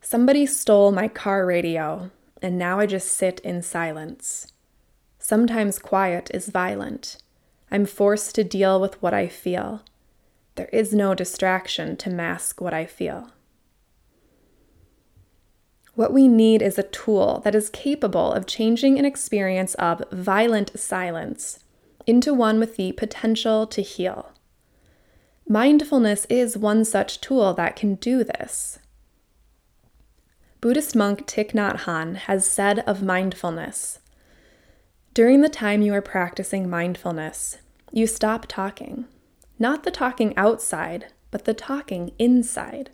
Somebody 0.00 0.46
stole 0.46 0.92
my 0.92 1.08
car 1.08 1.44
radio, 1.44 2.10
and 2.40 2.58
now 2.58 2.78
I 2.78 2.86
just 2.86 3.08
sit 3.08 3.40
in 3.40 3.62
silence. 3.62 4.52
Sometimes 5.18 5.78
quiet 5.78 6.30
is 6.32 6.48
violent. 6.48 7.18
I'm 7.70 7.84
forced 7.84 8.34
to 8.36 8.44
deal 8.44 8.80
with 8.80 9.02
what 9.02 9.12
I 9.12 9.28
feel. 9.28 9.82
There 10.54 10.70
is 10.72 10.94
no 10.94 11.14
distraction 11.14 11.96
to 11.98 12.10
mask 12.10 12.60
what 12.60 12.72
I 12.72 12.86
feel. 12.86 13.30
What 15.98 16.12
we 16.12 16.28
need 16.28 16.62
is 16.62 16.78
a 16.78 16.84
tool 16.84 17.40
that 17.42 17.56
is 17.56 17.68
capable 17.70 18.32
of 18.32 18.46
changing 18.46 19.00
an 19.00 19.04
experience 19.04 19.74
of 19.74 20.00
violent 20.12 20.78
silence 20.78 21.58
into 22.06 22.32
one 22.32 22.60
with 22.60 22.76
the 22.76 22.92
potential 22.92 23.66
to 23.66 23.82
heal. 23.82 24.30
Mindfulness 25.48 26.24
is 26.30 26.56
one 26.56 26.84
such 26.84 27.20
tool 27.20 27.52
that 27.54 27.74
can 27.74 27.96
do 27.96 28.22
this. 28.22 28.78
Buddhist 30.60 30.94
monk 30.94 31.26
Thich 31.26 31.50
Nhat 31.50 31.78
Hanh 31.78 32.14
has 32.14 32.46
said 32.46 32.78
of 32.86 33.02
mindfulness 33.02 33.98
During 35.14 35.40
the 35.40 35.48
time 35.48 35.82
you 35.82 35.92
are 35.94 36.00
practicing 36.00 36.70
mindfulness, 36.70 37.58
you 37.90 38.06
stop 38.06 38.46
talking. 38.46 39.06
Not 39.58 39.82
the 39.82 39.90
talking 39.90 40.32
outside, 40.36 41.06
but 41.32 41.44
the 41.44 41.54
talking 41.54 42.12
inside. 42.20 42.90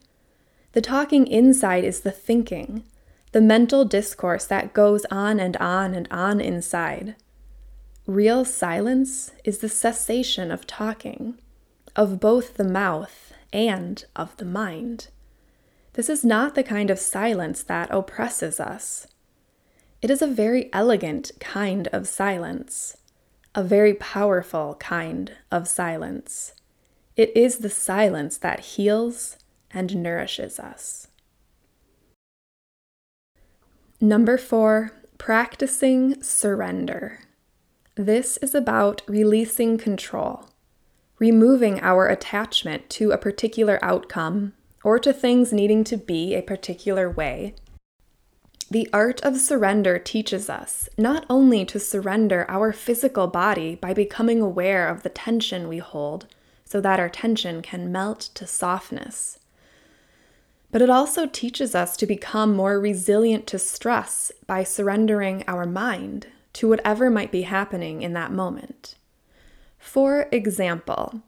The 0.73 0.81
talking 0.81 1.27
inside 1.27 1.85
is 1.85 2.01
the 2.01 2.11
thinking, 2.11 2.83
the 3.35 3.41
mental 3.41 3.85
discourse 3.85 4.45
that 4.45 4.73
goes 4.73 5.05
on 5.11 5.41
and 5.41 5.57
on 5.57 5.93
and 5.93 6.07
on 6.09 6.41
inside. 6.41 7.17
Real 8.07 8.45
silence 8.45 9.33
is 9.43 9.59
the 9.59 9.69
cessation 9.69 10.53
of 10.53 10.69
talking, 10.69 11.37
of 11.97 12.21
both 12.21 12.55
the 12.55 12.63
mouth 12.63 13.33
and 13.53 14.05
of 14.15 14.37
the 14.37 14.45
mind. 14.45 15.09
This 15.95 16.09
is 16.09 16.25
not 16.25 16.55
the 16.55 16.63
kind 16.63 16.91
of 16.91 16.99
silence 17.01 17.65
that 17.65 17.91
oppresses 17.91 18.61
us. 18.61 19.09
It 20.01 20.13
is 20.13 20.23
a 20.23 20.29
very 20.29 20.73
elegant 20.73 21.33
kind 21.41 21.89
of 21.89 22.07
silence, 22.07 22.97
a 23.53 23.65
very 23.65 23.95
powerful 23.95 24.77
kind 24.79 25.33
of 25.51 25.67
silence. 25.67 26.53
It 27.17 27.37
is 27.37 27.59
the 27.59 27.71
silence 27.71 28.39
that 28.39 28.61
heals 28.61 29.39
and 29.73 29.97
nourishes 29.97 30.61
us. 30.61 31.09
Number 34.05 34.37
four, 34.37 34.93
practicing 35.17 36.23
surrender. 36.23 37.21
This 37.95 38.37
is 38.37 38.55
about 38.55 39.01
releasing 39.09 39.79
control. 39.79 40.45
removing 41.19 41.81
our 41.81 42.09
attachment 42.09 42.91
to 42.91 43.13
a 43.13 43.19
particular 43.19 43.79
outcome 43.83 44.53
or 44.83 44.99
to 44.99 45.13
things 45.13 45.53
needing 45.55 45.85
to 45.85 45.97
be 45.97 46.35
a 46.35 46.43
particular 46.43 47.09
way. 47.11 47.55
The 48.71 48.89
art 48.93 49.23
of 49.23 49.39
surrender 49.39 49.99
teaches 49.99 50.51
us 50.51 50.89
not 50.99 51.25
only 51.31 51.65
to 51.67 51.79
surrender 51.81 52.45
our 52.49 52.73
physical 52.73 53.27
body 53.27 53.75
by 53.77 53.95
becoming 53.95 54.43
aware 54.43 54.89
of 54.89 55.03
the 55.03 55.09
tension 55.09 55.69
we 55.69 55.79
hold 55.79 56.27
so 56.65 56.81
that 56.81 56.99
our 56.99 57.09
tension 57.09 57.63
can 57.63 57.93
melt 57.93 58.21
to 58.35 58.47
softness, 58.47 59.39
but 60.75 60.83
it 60.83 60.91
also 60.91 61.25
teaches 61.25 61.73
us 61.73 61.97
to 61.97 62.05
become 62.05 62.53
more 62.53 62.81
resilient 62.81 63.47
to 63.47 63.61
stress 63.61 64.33
by 64.49 64.65
surrendering 64.65 65.45
our 65.47 65.65
mind 65.67 66.27
to 66.53 66.69
whatever 66.69 67.09
might 67.09 67.31
be 67.31 67.43
happening 67.43 68.03
in 68.03 68.13
that 68.13 68.33
moment. 68.33 68.97
For 69.79 70.27
example, 70.33 71.23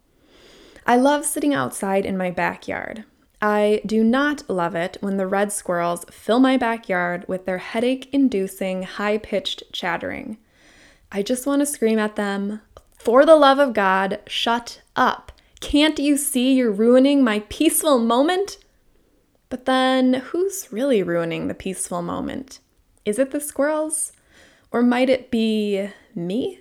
I 0.84 0.96
love 0.96 1.24
sitting 1.24 1.54
outside 1.54 2.04
in 2.04 2.16
my 2.16 2.32
backyard 2.32 3.04
I 3.40 3.82
do 3.86 4.02
not 4.02 4.50
love 4.50 4.74
it 4.74 4.96
when 4.98 5.16
the 5.16 5.28
red 5.28 5.52
squirrels 5.52 6.04
fill 6.10 6.40
my 6.40 6.56
backyard 6.56 7.24
with 7.28 7.46
their 7.46 7.58
headache 7.58 8.08
inducing, 8.12 8.82
high 8.82 9.18
pitched 9.18 9.62
chattering. 9.72 10.38
I 11.12 11.22
just 11.22 11.46
want 11.46 11.60
to 11.60 11.66
scream 11.66 12.00
at 12.00 12.16
them, 12.16 12.62
For 12.98 13.24
the 13.24 13.36
love 13.36 13.60
of 13.60 13.74
God, 13.74 14.18
shut 14.26 14.82
up. 14.96 15.30
Can't 15.60 16.00
you 16.00 16.16
see 16.16 16.54
you're 16.54 16.72
ruining 16.72 17.22
my 17.22 17.44
peaceful 17.48 18.00
moment? 18.00 18.58
But 19.48 19.64
then, 19.64 20.14
who's 20.14 20.72
really 20.72 21.02
ruining 21.02 21.46
the 21.46 21.54
peaceful 21.54 22.02
moment? 22.02 22.60
Is 23.04 23.18
it 23.18 23.30
the 23.30 23.40
squirrels? 23.40 24.12
Or 24.72 24.82
might 24.82 25.08
it 25.08 25.30
be 25.30 25.90
me? 26.14 26.60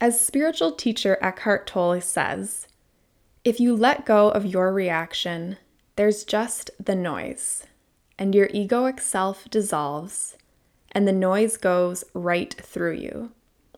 As 0.00 0.24
spiritual 0.24 0.72
teacher 0.72 1.18
Eckhart 1.20 1.66
Tolle 1.66 2.00
says, 2.00 2.68
if 3.44 3.60
you 3.60 3.76
let 3.76 4.06
go 4.06 4.30
of 4.30 4.46
your 4.46 4.72
reaction, 4.72 5.58
there's 5.96 6.24
just 6.24 6.70
the 6.82 6.94
noise, 6.94 7.64
and 8.18 8.34
your 8.34 8.48
egoic 8.48 9.00
self 9.00 9.48
dissolves, 9.50 10.36
and 10.92 11.06
the 11.06 11.12
noise 11.12 11.56
goes 11.56 12.04
right 12.14 12.54
through 12.54 12.94
you. 12.94 13.32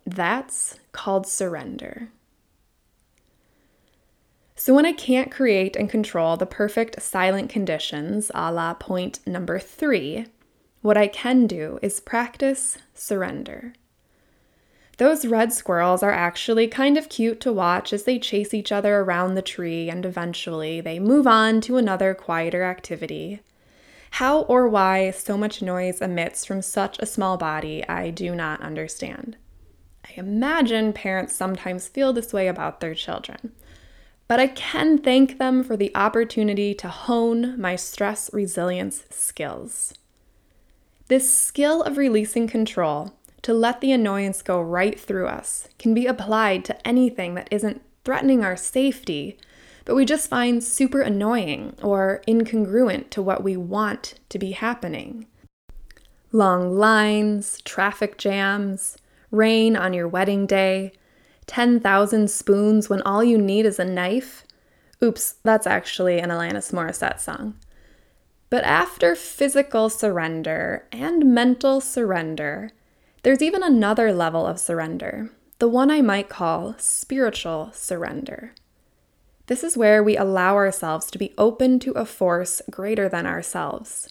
That's 0.04 0.78
called 0.92 1.26
surrender. 1.26 2.10
So, 4.58 4.72
when 4.74 4.86
I 4.86 4.92
can't 4.92 5.30
create 5.30 5.76
and 5.76 5.88
control 5.88 6.38
the 6.38 6.46
perfect 6.46 7.02
silent 7.02 7.50
conditions, 7.50 8.30
a 8.34 8.50
la 8.50 8.72
point 8.72 9.20
number 9.26 9.58
three, 9.58 10.26
what 10.80 10.96
I 10.96 11.08
can 11.08 11.46
do 11.46 11.78
is 11.82 12.00
practice 12.00 12.78
surrender. 12.94 13.74
Those 14.96 15.26
red 15.26 15.52
squirrels 15.52 16.02
are 16.02 16.10
actually 16.10 16.68
kind 16.68 16.96
of 16.96 17.10
cute 17.10 17.38
to 17.40 17.52
watch 17.52 17.92
as 17.92 18.04
they 18.04 18.18
chase 18.18 18.54
each 18.54 18.72
other 18.72 19.00
around 19.00 19.34
the 19.34 19.42
tree 19.42 19.90
and 19.90 20.06
eventually 20.06 20.80
they 20.80 20.98
move 20.98 21.26
on 21.26 21.60
to 21.62 21.76
another 21.76 22.14
quieter 22.14 22.62
activity. 22.62 23.40
How 24.12 24.42
or 24.42 24.66
why 24.66 25.10
so 25.10 25.36
much 25.36 25.60
noise 25.60 26.00
emits 26.00 26.46
from 26.46 26.62
such 26.62 26.98
a 26.98 27.04
small 27.04 27.36
body, 27.36 27.86
I 27.86 28.08
do 28.08 28.34
not 28.34 28.62
understand. 28.62 29.36
I 30.02 30.18
imagine 30.18 30.94
parents 30.94 31.34
sometimes 31.34 31.88
feel 31.88 32.14
this 32.14 32.32
way 32.32 32.48
about 32.48 32.80
their 32.80 32.94
children. 32.94 33.52
But 34.28 34.40
I 34.40 34.48
can 34.48 34.98
thank 34.98 35.38
them 35.38 35.62
for 35.62 35.76
the 35.76 35.94
opportunity 35.94 36.74
to 36.74 36.88
hone 36.88 37.60
my 37.60 37.76
stress 37.76 38.28
resilience 38.32 39.04
skills. 39.10 39.94
This 41.08 41.32
skill 41.32 41.82
of 41.82 41.96
releasing 41.96 42.48
control 42.48 43.14
to 43.42 43.54
let 43.54 43.80
the 43.80 43.92
annoyance 43.92 44.42
go 44.42 44.60
right 44.60 44.98
through 44.98 45.28
us 45.28 45.68
can 45.78 45.94
be 45.94 46.06
applied 46.06 46.64
to 46.64 46.86
anything 46.86 47.34
that 47.34 47.48
isn't 47.52 47.82
threatening 48.04 48.44
our 48.44 48.56
safety, 48.56 49.38
but 49.84 49.94
we 49.94 50.04
just 50.04 50.28
find 50.28 50.64
super 50.64 51.00
annoying 51.00 51.76
or 51.80 52.22
incongruent 52.26 53.10
to 53.10 53.22
what 53.22 53.44
we 53.44 53.56
want 53.56 54.14
to 54.30 54.38
be 54.38 54.50
happening. 54.50 55.26
Long 56.32 56.76
lines, 56.76 57.60
traffic 57.64 58.18
jams, 58.18 58.98
rain 59.30 59.76
on 59.76 59.94
your 59.94 60.08
wedding 60.08 60.44
day, 60.46 60.92
10,000 61.46 62.30
spoons 62.30 62.88
when 62.88 63.02
all 63.02 63.22
you 63.22 63.38
need 63.38 63.66
is 63.66 63.78
a 63.78 63.84
knife. 63.84 64.44
Oops, 65.02 65.36
that's 65.42 65.66
actually 65.66 66.18
an 66.18 66.30
Alanis 66.30 66.72
Morissette 66.72 67.20
song. 67.20 67.56
But 68.48 68.64
after 68.64 69.14
physical 69.14 69.88
surrender 69.88 70.86
and 70.92 71.34
mental 71.34 71.80
surrender, 71.80 72.70
there's 73.22 73.42
even 73.42 73.62
another 73.62 74.12
level 74.12 74.46
of 74.46 74.60
surrender, 74.60 75.30
the 75.58 75.68
one 75.68 75.90
I 75.90 76.00
might 76.00 76.28
call 76.28 76.74
spiritual 76.78 77.70
surrender. 77.72 78.54
This 79.46 79.64
is 79.64 79.76
where 79.76 80.02
we 80.02 80.16
allow 80.16 80.54
ourselves 80.54 81.10
to 81.10 81.18
be 81.18 81.34
open 81.38 81.78
to 81.80 81.92
a 81.92 82.04
force 82.04 82.62
greater 82.70 83.08
than 83.08 83.26
ourselves, 83.26 84.08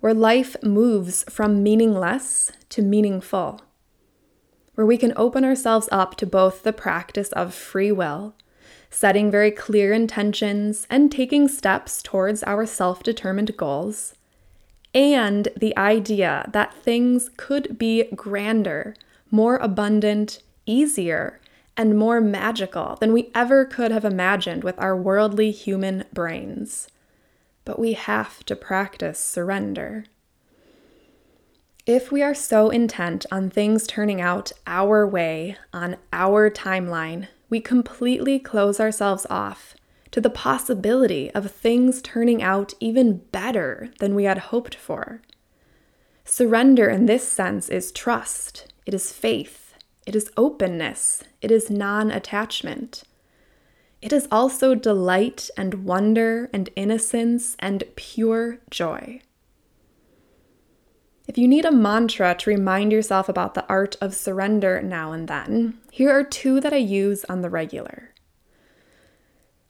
where 0.00 0.14
life 0.14 0.56
moves 0.62 1.24
from 1.28 1.62
meaningless 1.62 2.52
to 2.70 2.82
meaningful, 2.82 3.60
where 4.78 4.86
we 4.86 4.96
can 4.96 5.12
open 5.16 5.44
ourselves 5.44 5.88
up 5.90 6.14
to 6.14 6.24
both 6.24 6.62
the 6.62 6.72
practice 6.72 7.32
of 7.32 7.52
free 7.52 7.90
will, 7.90 8.32
setting 8.90 9.28
very 9.28 9.50
clear 9.50 9.92
intentions, 9.92 10.86
and 10.88 11.10
taking 11.10 11.48
steps 11.48 12.00
towards 12.00 12.44
our 12.44 12.64
self 12.64 13.02
determined 13.02 13.56
goals 13.56 14.14
and 14.94 15.48
the 15.56 15.76
idea 15.76 16.48
that 16.52 16.72
things 16.72 17.28
could 17.36 17.76
be 17.76 18.04
grander, 18.14 18.94
more 19.32 19.56
abundant, 19.56 20.42
easier, 20.64 21.40
and 21.76 21.98
more 21.98 22.20
magical 22.20 22.94
than 23.00 23.12
we 23.12 23.32
ever 23.34 23.64
could 23.64 23.90
have 23.90 24.04
imagined 24.04 24.62
with 24.62 24.78
our 24.78 24.96
worldly 24.96 25.50
human 25.50 26.04
brains. 26.12 26.86
But 27.64 27.80
we 27.80 27.94
have 27.94 28.44
to 28.44 28.54
practice 28.54 29.18
surrender. 29.18 30.04
If 31.88 32.12
we 32.12 32.22
are 32.22 32.34
so 32.34 32.68
intent 32.68 33.24
on 33.32 33.48
things 33.48 33.86
turning 33.86 34.20
out 34.20 34.52
our 34.66 35.06
way, 35.06 35.56
on 35.72 35.96
our 36.12 36.50
timeline, 36.50 37.28
we 37.48 37.62
completely 37.62 38.38
close 38.38 38.78
ourselves 38.78 39.26
off 39.30 39.74
to 40.10 40.20
the 40.20 40.28
possibility 40.28 41.30
of 41.30 41.50
things 41.50 42.02
turning 42.02 42.42
out 42.42 42.74
even 42.78 43.22
better 43.32 43.88
than 44.00 44.14
we 44.14 44.24
had 44.24 44.36
hoped 44.36 44.74
for. 44.74 45.22
Surrender 46.26 46.90
in 46.90 47.06
this 47.06 47.26
sense 47.26 47.70
is 47.70 47.90
trust, 47.90 48.70
it 48.84 48.92
is 48.92 49.10
faith, 49.10 49.72
it 50.04 50.14
is 50.14 50.30
openness, 50.36 51.24
it 51.40 51.50
is 51.50 51.70
non 51.70 52.10
attachment. 52.10 53.02
It 54.02 54.12
is 54.12 54.28
also 54.30 54.74
delight 54.74 55.48
and 55.56 55.86
wonder 55.86 56.50
and 56.52 56.68
innocence 56.76 57.56
and 57.60 57.82
pure 57.96 58.58
joy. 58.68 59.22
If 61.28 61.36
you 61.36 61.46
need 61.46 61.66
a 61.66 61.70
mantra 61.70 62.34
to 62.34 62.50
remind 62.50 62.90
yourself 62.90 63.28
about 63.28 63.52
the 63.52 63.66
art 63.68 63.96
of 64.00 64.14
surrender 64.14 64.80
now 64.80 65.12
and 65.12 65.28
then, 65.28 65.78
here 65.92 66.10
are 66.10 66.24
two 66.24 66.58
that 66.60 66.72
I 66.72 66.78
use 66.78 67.26
on 67.26 67.42
the 67.42 67.50
regular. 67.50 68.14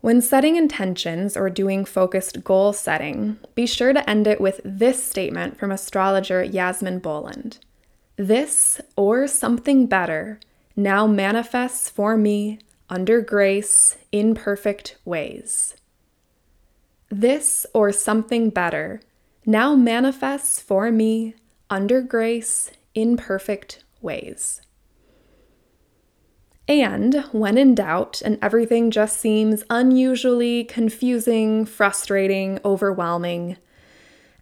When 0.01 0.21
setting 0.21 0.55
intentions 0.55 1.37
or 1.37 1.51
doing 1.51 1.85
focused 1.85 2.45
goal 2.45 2.73
setting, 2.73 3.39
be 3.57 3.67
sure 3.67 3.93
to 3.93 4.09
end 4.09 4.29
it 4.29 4.41
with 4.41 4.61
this 4.65 5.03
statement 5.03 5.59
from 5.59 5.73
astrologer 5.73 6.45
Yasmin 6.45 7.01
Boland 7.01 7.59
This 8.15 8.81
or 8.95 9.27
something 9.27 9.87
better 9.87 10.39
now 10.77 11.09
manifests 11.09 11.91
for 11.91 12.17
me 12.17 12.61
under 12.89 13.21
grace 13.21 13.97
in 14.13 14.37
perfect 14.37 14.97
ways. 15.05 15.75
This 17.11 17.67
or 17.75 17.91
something 17.91 18.51
better 18.51 19.01
now 19.45 19.75
manifests 19.75 20.61
for 20.61 20.93
me 20.93 21.35
under 21.71 22.01
grace 22.01 22.71
in 22.95 23.17
perfect 23.17 23.85
ways. 24.01 24.63
And 26.67 27.25
when 27.33 27.57
in 27.57 27.75
doubt 27.75 28.21
and 28.23 28.39
everything 28.43 28.91
just 28.91 29.19
seems 29.19 29.65
unusually 29.71 30.65
confusing, 30.65 31.65
frustrating, 31.65 32.61
overwhelming, 32.65 33.57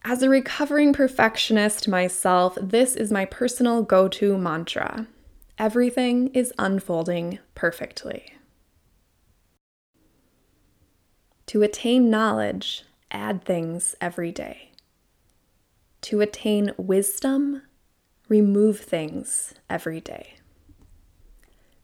as 0.04 0.22
a 0.22 0.28
recovering 0.28 0.92
perfectionist 0.92 1.88
myself, 1.88 2.56
this 2.60 2.96
is 2.96 3.12
my 3.12 3.24
personal 3.24 3.82
go 3.82 4.08
to 4.08 4.38
mantra 4.38 5.06
everything 5.58 6.28
is 6.28 6.52
unfolding 6.58 7.38
perfectly. 7.54 8.34
To 11.46 11.62
attain 11.62 12.10
knowledge, 12.10 12.84
add 13.10 13.44
things 13.44 13.94
every 14.00 14.32
day. 14.32 14.65
To 16.06 16.20
attain 16.20 16.70
wisdom, 16.76 17.62
remove 18.28 18.78
things 18.78 19.54
every 19.68 20.00
day. 20.00 20.34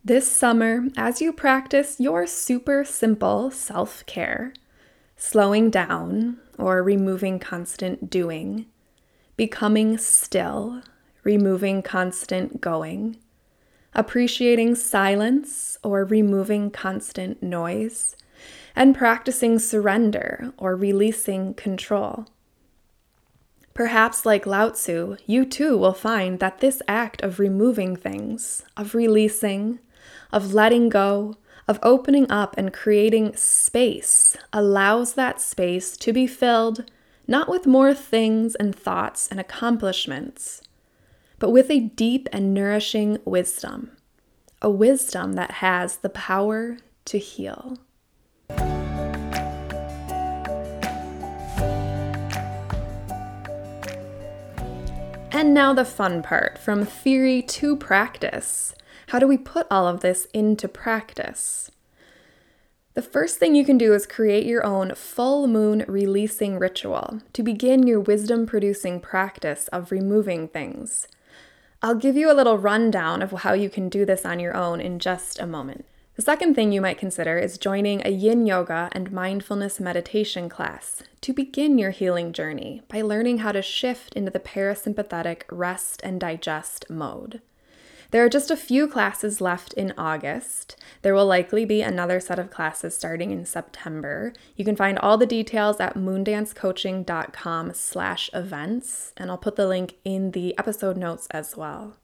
This 0.04 0.30
summer, 0.30 0.84
as 0.96 1.20
you 1.20 1.32
practice 1.32 1.98
your 1.98 2.28
super 2.28 2.84
simple 2.84 3.50
self 3.50 4.06
care, 4.06 4.54
slowing 5.16 5.70
down 5.70 6.38
or 6.56 6.84
removing 6.84 7.40
constant 7.40 8.10
doing, 8.10 8.66
becoming 9.36 9.98
still, 9.98 10.82
removing 11.24 11.82
constant 11.82 12.60
going, 12.60 13.16
appreciating 13.92 14.76
silence 14.76 15.76
or 15.82 16.04
removing 16.04 16.70
constant 16.70 17.42
noise, 17.42 18.14
and 18.76 18.94
practicing 18.96 19.58
surrender 19.58 20.52
or 20.58 20.76
releasing 20.76 21.54
control. 21.54 22.28
Perhaps, 23.74 24.26
like 24.26 24.46
Lao 24.46 24.70
Tzu, 24.70 25.16
you 25.26 25.44
too 25.44 25.78
will 25.78 25.94
find 25.94 26.40
that 26.40 26.58
this 26.58 26.82
act 26.86 27.22
of 27.22 27.38
removing 27.38 27.96
things, 27.96 28.64
of 28.76 28.94
releasing, 28.94 29.78
of 30.30 30.52
letting 30.52 30.88
go, 30.88 31.36
of 31.66 31.78
opening 31.82 32.30
up 32.30 32.54
and 32.58 32.72
creating 32.72 33.34
space 33.36 34.36
allows 34.52 35.14
that 35.14 35.40
space 35.40 35.96
to 35.96 36.12
be 36.12 36.26
filled 36.26 36.84
not 37.26 37.48
with 37.48 37.66
more 37.66 37.94
things 37.94 38.54
and 38.56 38.74
thoughts 38.74 39.28
and 39.28 39.38
accomplishments, 39.38 40.60
but 41.38 41.50
with 41.50 41.70
a 41.70 41.80
deep 41.80 42.28
and 42.32 42.52
nourishing 42.52 43.18
wisdom, 43.24 43.92
a 44.60 44.70
wisdom 44.70 45.34
that 45.34 45.52
has 45.52 45.98
the 45.98 46.10
power 46.10 46.78
to 47.04 47.18
heal. 47.18 47.78
And 55.34 55.54
now 55.54 55.72
the 55.72 55.86
fun 55.86 56.22
part 56.22 56.58
from 56.58 56.84
theory 56.84 57.40
to 57.40 57.74
practice. 57.74 58.74
How 59.08 59.18
do 59.18 59.26
we 59.26 59.38
put 59.38 59.66
all 59.70 59.88
of 59.88 60.00
this 60.00 60.26
into 60.34 60.68
practice? 60.68 61.70
The 62.92 63.00
first 63.00 63.38
thing 63.38 63.54
you 63.54 63.64
can 63.64 63.78
do 63.78 63.94
is 63.94 64.04
create 64.04 64.44
your 64.44 64.62
own 64.62 64.94
full 64.94 65.46
moon 65.46 65.86
releasing 65.88 66.58
ritual 66.58 67.22
to 67.32 67.42
begin 67.42 67.86
your 67.86 67.98
wisdom 67.98 68.44
producing 68.44 69.00
practice 69.00 69.68
of 69.68 69.90
removing 69.90 70.48
things. 70.48 71.08
I'll 71.80 71.94
give 71.94 72.14
you 72.14 72.30
a 72.30 72.36
little 72.36 72.58
rundown 72.58 73.22
of 73.22 73.32
how 73.32 73.54
you 73.54 73.70
can 73.70 73.88
do 73.88 74.04
this 74.04 74.26
on 74.26 74.38
your 74.38 74.54
own 74.54 74.82
in 74.82 74.98
just 74.98 75.40
a 75.40 75.46
moment. 75.46 75.86
The 76.14 76.22
second 76.22 76.54
thing 76.54 76.72
you 76.72 76.82
might 76.82 76.98
consider 76.98 77.38
is 77.38 77.56
joining 77.56 78.06
a 78.06 78.10
yin 78.10 78.44
yoga 78.44 78.90
and 78.92 79.10
mindfulness 79.10 79.80
meditation 79.80 80.50
class 80.50 81.02
to 81.22 81.32
begin 81.32 81.78
your 81.78 81.90
healing 81.90 82.34
journey 82.34 82.82
by 82.88 83.00
learning 83.00 83.38
how 83.38 83.52
to 83.52 83.62
shift 83.62 84.12
into 84.12 84.30
the 84.30 84.38
parasympathetic 84.38 85.44
rest 85.50 86.02
and 86.04 86.20
digest 86.20 86.90
mode. 86.90 87.40
There 88.10 88.22
are 88.22 88.28
just 88.28 88.50
a 88.50 88.58
few 88.58 88.88
classes 88.88 89.40
left 89.40 89.72
in 89.72 89.94
August. 89.96 90.76
There 91.00 91.14
will 91.14 91.24
likely 91.24 91.64
be 91.64 91.80
another 91.80 92.20
set 92.20 92.38
of 92.38 92.50
classes 92.50 92.94
starting 92.94 93.30
in 93.30 93.46
September. 93.46 94.34
You 94.54 94.66
can 94.66 94.76
find 94.76 94.98
all 94.98 95.16
the 95.16 95.24
details 95.24 95.80
at 95.80 95.94
moondancecoaching.com 95.94 97.72
slash 97.72 98.28
events, 98.34 99.14
and 99.16 99.30
I'll 99.30 99.38
put 99.38 99.56
the 99.56 99.66
link 99.66 99.94
in 100.04 100.32
the 100.32 100.58
episode 100.58 100.98
notes 100.98 101.26
as 101.30 101.56
well. 101.56 101.96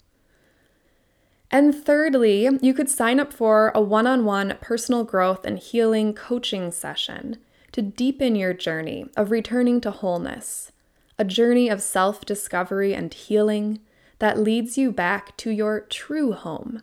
And 1.50 1.74
thirdly, 1.74 2.48
you 2.60 2.74
could 2.74 2.90
sign 2.90 3.18
up 3.18 3.32
for 3.32 3.72
a 3.74 3.80
one 3.80 4.06
on 4.06 4.24
one 4.24 4.58
personal 4.60 5.04
growth 5.04 5.44
and 5.44 5.58
healing 5.58 6.12
coaching 6.12 6.70
session 6.70 7.38
to 7.72 7.80
deepen 7.82 8.36
your 8.36 8.52
journey 8.52 9.06
of 9.16 9.30
returning 9.30 9.80
to 9.82 9.90
wholeness, 9.90 10.72
a 11.18 11.24
journey 11.24 11.68
of 11.68 11.82
self 11.82 12.24
discovery 12.24 12.94
and 12.94 13.12
healing 13.14 13.80
that 14.18 14.38
leads 14.38 14.76
you 14.76 14.92
back 14.92 15.36
to 15.38 15.50
your 15.50 15.80
true 15.80 16.32
home. 16.32 16.82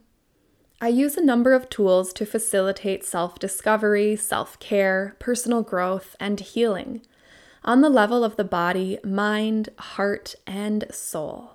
I 0.82 0.88
use 0.90 1.16
a 1.16 1.24
number 1.24 1.54
of 1.54 1.70
tools 1.70 2.12
to 2.14 2.26
facilitate 2.26 3.06
self 3.06 3.38
discovery, 3.40 4.16
self 4.16 4.60
care, 4.60 5.16
personal 5.20 5.62
growth, 5.62 6.16
and 6.20 6.40
healing 6.40 7.02
on 7.64 7.82
the 7.82 7.90
level 7.90 8.24
of 8.24 8.36
the 8.36 8.44
body, 8.44 9.00
mind, 9.04 9.70
heart, 9.78 10.36
and 10.46 10.86
soul. 10.92 11.55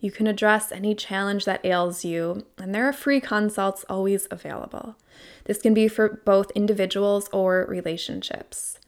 You 0.00 0.10
can 0.12 0.26
address 0.26 0.70
any 0.70 0.94
challenge 0.94 1.44
that 1.44 1.64
ails 1.64 2.04
you, 2.04 2.46
and 2.56 2.74
there 2.74 2.88
are 2.88 2.92
free 2.92 3.20
consults 3.20 3.84
always 3.88 4.28
available. 4.30 4.96
This 5.44 5.60
can 5.60 5.74
be 5.74 5.88
for 5.88 6.20
both 6.24 6.52
individuals 6.52 7.28
or 7.32 7.66
relationships. 7.68 8.78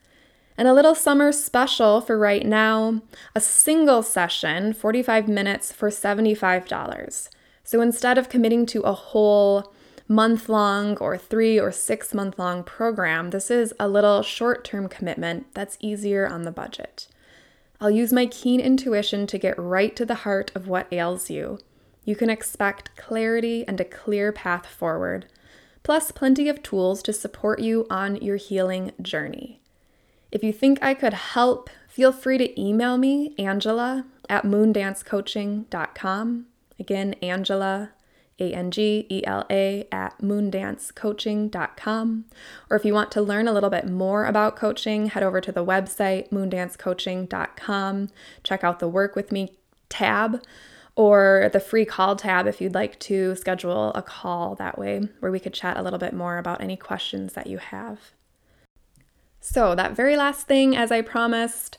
And 0.57 0.69
a 0.69 0.75
little 0.75 0.95
summer 0.95 1.33
special 1.33 2.01
for 2.01 2.19
right 2.19 2.45
now 2.45 3.03
a 3.35 3.41
single 3.41 4.03
session, 4.03 4.73
45 4.73 5.27
minutes 5.27 5.73
for 5.73 5.89
$75. 5.89 7.29
So 7.65 7.81
instead 7.81 8.19
of 8.19 8.29
committing 8.29 8.67
to 8.67 8.83
a 8.83 8.93
whole 8.93 9.73
month 10.07 10.49
long 10.49 10.97
or 10.99 11.17
three 11.17 11.59
or 11.59 11.73
six 11.73 12.13
month 12.13 12.39
long 12.39 12.63
program, 12.63 13.31
this 13.31 13.51
is 13.51 13.73
a 13.81 13.89
little 13.89 14.23
short 14.23 14.65
term 14.65 14.89
commitment 14.89 15.47
that's 15.55 15.79
easier 15.81 16.29
on 16.29 16.43
the 16.43 16.53
budget. 16.53 17.09
I'll 17.81 17.91
use 17.91 18.13
my 18.13 18.27
keen 18.27 18.61
intuition 18.61 19.27
to 19.29 19.39
get 19.39 19.59
right 19.59 19.97
to 19.97 20.05
the 20.05 20.17
heart 20.17 20.53
of 20.55 20.69
what 20.69 20.93
ails 20.93 21.31
you. 21.31 21.59
You 22.05 22.15
can 22.15 22.29
expect 22.29 22.95
clarity 22.97 23.65
and 23.67 23.81
a 23.81 23.85
clear 23.85 24.33
path 24.33 24.67
forward, 24.67 25.27
plus 25.83 26.13
plenty 26.13 26.49
of 26.49 26.63
tools 26.63 27.03
to 27.05 27.13
support 27.13 27.61
you 27.61 27.87
on 27.89 28.17
your 28.17 28.37
healing 28.37 28.93
journey. 29.01 29.63
If 30.31 30.45
you 30.45 30.53
think 30.53 30.83
I 30.83 30.95
could 30.95 31.15
help, 31.15 31.71
feel 31.89 32.13
free 32.13 32.39
to 32.39 32.61
email 32.61 32.99
me, 32.99 33.35
Angela 33.39 34.05
at 34.29 34.45
moondancecoaching.com. 34.45 36.47
Again, 36.79 37.15
Angela 37.23 37.91
a 38.41 38.53
N 38.53 38.71
G 38.71 39.07
E 39.11 39.23
L 39.25 39.45
A, 39.51 39.87
at 39.93 40.19
moondancecoaching.com. 40.21 42.25
Or 42.69 42.77
if 42.77 42.85
you 42.85 42.95
want 42.95 43.13
to 43.13 43.23
learn 43.23 43.47
a 43.47 43.53
little 43.53 43.71
bit 43.71 43.89
more 43.89 44.25
about 44.25 44.57
coaching, 44.57 45.07
head 45.07 45.23
over 45.23 45.41
to 45.41 45.53
the 45.53 45.65
website, 45.65 46.31
moondancecoaching.com. 46.31 48.09
Check 48.43 48.65
out 48.65 48.79
the 48.79 48.89
Work 48.89 49.15
With 49.15 49.31
Me 49.31 49.57
tab 49.89 50.43
or 50.97 51.51
the 51.53 51.61
free 51.61 51.85
call 51.85 52.17
tab 52.17 52.47
if 52.47 52.61
you'd 52.61 52.75
like 52.75 52.99
to 53.01 53.35
schedule 53.37 53.93
a 53.95 54.03
call 54.03 54.55
that 54.57 54.79
way 54.79 55.09
where 55.21 55.33
we 55.33 55.41
could 55.41 55.55
chat 55.55 55.77
a 55.77 55.83
little 55.83 55.99
bit 55.99 56.13
more 56.13 56.39
about 56.39 56.61
any 56.61 56.77
questions 56.77 57.35
that 57.35 57.47
you 57.47 57.59
have. 57.59 58.13
So, 59.41 59.75
that 59.75 59.97
very 59.97 60.17
last 60.17 60.47
thing, 60.47 60.77
as 60.77 60.93
I 60.93 61.01
promised, 61.01 61.79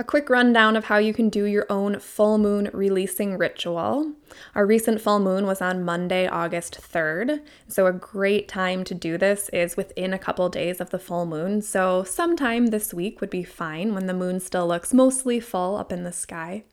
a 0.00 0.02
quick 0.02 0.30
rundown 0.30 0.76
of 0.76 0.86
how 0.86 0.96
you 0.96 1.12
can 1.12 1.28
do 1.28 1.44
your 1.44 1.66
own 1.68 1.98
full 1.98 2.38
moon 2.38 2.70
releasing 2.72 3.36
ritual. 3.36 4.10
Our 4.54 4.64
recent 4.64 4.98
full 4.98 5.20
moon 5.20 5.44
was 5.44 5.60
on 5.60 5.84
Monday, 5.84 6.26
August 6.26 6.80
3rd. 6.80 7.42
So, 7.68 7.84
a 7.84 7.92
great 7.92 8.48
time 8.48 8.82
to 8.84 8.94
do 8.94 9.18
this 9.18 9.50
is 9.50 9.76
within 9.76 10.14
a 10.14 10.18
couple 10.18 10.48
days 10.48 10.80
of 10.80 10.88
the 10.88 10.98
full 10.98 11.26
moon. 11.26 11.60
So, 11.60 12.02
sometime 12.02 12.68
this 12.68 12.94
week 12.94 13.20
would 13.20 13.28
be 13.28 13.44
fine 13.44 13.92
when 13.94 14.06
the 14.06 14.14
moon 14.14 14.40
still 14.40 14.66
looks 14.66 14.94
mostly 14.94 15.38
full 15.38 15.76
up 15.76 15.92
in 15.92 16.02
the 16.02 16.12
sky. 16.12 16.64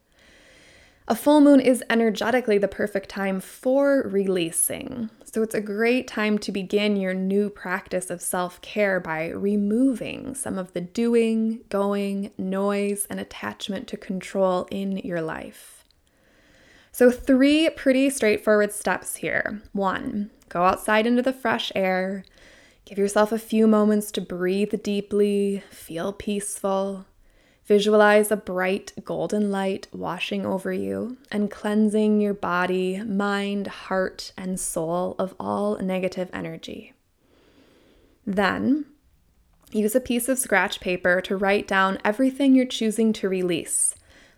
A 1.09 1.15
full 1.15 1.39
moon 1.39 1.61
is 1.61 1.85
energetically 1.89 2.57
the 2.57 2.67
perfect 2.67 3.07
time 3.07 3.39
for 3.39 4.03
releasing. 4.09 5.09
So 5.23 5.41
it's 5.41 5.55
a 5.55 5.61
great 5.61 6.05
time 6.05 6.37
to 6.39 6.51
begin 6.51 6.97
your 6.97 7.13
new 7.13 7.49
practice 7.49 8.09
of 8.09 8.21
self 8.21 8.59
care 8.61 8.99
by 8.99 9.29
removing 9.29 10.35
some 10.35 10.57
of 10.57 10.73
the 10.73 10.81
doing, 10.81 11.61
going, 11.69 12.31
noise, 12.37 13.07
and 13.09 13.21
attachment 13.21 13.87
to 13.87 13.97
control 13.97 14.67
in 14.69 14.97
your 14.97 15.21
life. 15.21 15.85
So, 16.91 17.09
three 17.09 17.69
pretty 17.69 18.09
straightforward 18.09 18.73
steps 18.73 19.17
here. 19.17 19.61
One, 19.71 20.31
go 20.49 20.63
outside 20.63 21.07
into 21.07 21.21
the 21.21 21.31
fresh 21.31 21.71
air. 21.73 22.25
Give 22.83 22.97
yourself 22.97 23.31
a 23.31 23.39
few 23.39 23.65
moments 23.65 24.11
to 24.13 24.21
breathe 24.21 24.73
deeply, 24.83 25.63
feel 25.69 26.11
peaceful. 26.11 27.05
Visualize 27.67 28.31
a 28.31 28.37
bright 28.37 28.93
golden 29.03 29.51
light 29.51 29.87
washing 29.91 30.45
over 30.45 30.71
you 30.71 31.17
and 31.29 31.51
cleansing 31.51 32.21
your 32.21 32.33
body, 32.33 33.03
mind, 33.03 33.67
heart, 33.67 34.31
and 34.37 34.57
soul 34.57 35.15
of 35.19 35.35
all 35.37 35.77
negative 35.79 36.29
energy. 36.31 36.93
Then, 38.25 38.85
use 39.73 39.95
a 39.95 39.99
piece 39.99 40.29
of 40.29 40.39
scratch 40.39 40.79
paper 40.79 41.19
to 41.21 41.35
write 41.35 41.67
down 41.67 41.97
everything 42.05 42.55
you're 42.55 42.65
choosing 42.65 43.11
to 43.13 43.27
release 43.27 43.93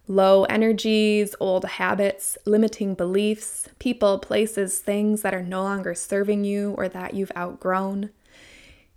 low 0.08 0.44
energies, 0.46 1.36
old 1.40 1.66
habits, 1.66 2.36
limiting 2.48 2.96
beliefs, 2.96 3.70
people, 3.78 4.18
places, 4.18 4.80
things 4.80 5.22
that 5.22 5.36
are 5.36 5.44
no 5.44 5.62
longer 5.62 5.94
serving 5.94 6.44
you 6.44 6.72
or 6.80 6.90
that 6.90 7.14
you've 7.14 7.32
outgrown. 7.38 8.10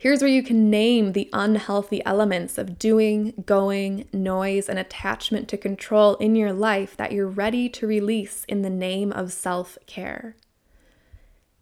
Here's 0.03 0.21
where 0.21 0.29
you 0.29 0.43
can 0.43 0.69
name 0.69 1.12
the 1.12 1.31
unhealthy 1.33 2.05
elements 2.05 2.59
of 2.59 2.77
doing, 2.77 3.35
going, 3.47 4.09
noise, 4.12 4.69
and 4.69 4.77
attachment 4.77 5.47
to 5.47 5.57
control 5.57 6.17
in 6.17 6.35
your 6.35 6.53
life 6.53 6.97
that 6.97 7.12
you're 7.12 7.29
ready 7.29 7.69
to 7.69 7.87
release 7.87 8.45
in 8.49 8.62
the 8.62 8.69
name 8.69 9.12
of 9.12 9.33
self 9.33 9.79
care. 9.87 10.35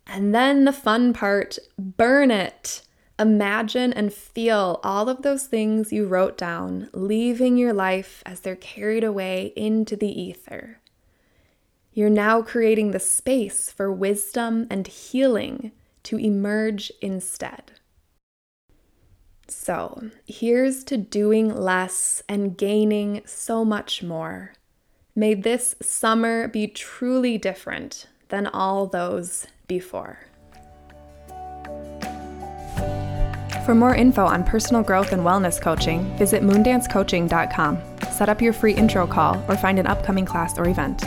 And 0.07 0.35
then 0.35 0.65
the 0.65 0.73
fun 0.73 1.13
part 1.13 1.59
burn 1.79 2.31
it. 2.31 2.81
Imagine 3.19 3.93
and 3.93 4.11
feel 4.11 4.81
all 4.83 5.11
of 5.11 5.21
those 5.21 5.45
things 5.47 5.93
you 5.93 6.07
wrote 6.07 6.39
down 6.39 6.89
leaving 6.95 7.59
your 7.59 7.75
life 7.75 8.23
as 8.25 8.41
they're 8.41 8.57
carried 8.57 9.05
away 9.05 9.53
into 9.55 9.97
the 9.97 10.19
ether. 10.19 10.81
You're 11.93 12.09
now 12.09 12.41
creating 12.41 12.93
the 12.93 13.01
space 13.01 13.71
for 13.71 13.93
wisdom 13.93 14.67
and 14.71 14.87
healing 14.87 15.73
to 16.05 16.17
emerge 16.17 16.91
instead. 17.03 17.73
So, 19.51 20.11
here's 20.27 20.85
to 20.85 20.97
doing 20.97 21.55
less 21.55 22.23
and 22.29 22.57
gaining 22.57 23.23
so 23.27 23.65
much 23.65 24.03
more. 24.03 24.53
May 25.17 25.35
this 25.35 25.75
summer 25.83 26.47
be 26.47 26.69
truly 26.69 27.37
different 27.37 28.07
than 28.29 28.47
all 28.47 28.87
those 28.87 29.49
before. 29.67 30.21
For 33.67 33.75
more 33.75 33.95
info 33.95 34.25
on 34.25 34.45
personal 34.45 34.83
growth 34.83 35.13
and 35.13 35.23
wellness 35.23 35.61
coaching, 35.61 36.17
visit 36.17 36.43
moondancecoaching.com. 36.43 37.79
Set 38.11 38.29
up 38.29 38.41
your 38.41 38.53
free 38.53 38.75
intro 38.75 39.07
call 39.07 39.45
or 39.49 39.57
find 39.57 39.79
an 39.79 39.87
upcoming 39.87 40.25
class 40.25 40.59
or 40.59 40.69
event. 40.69 41.03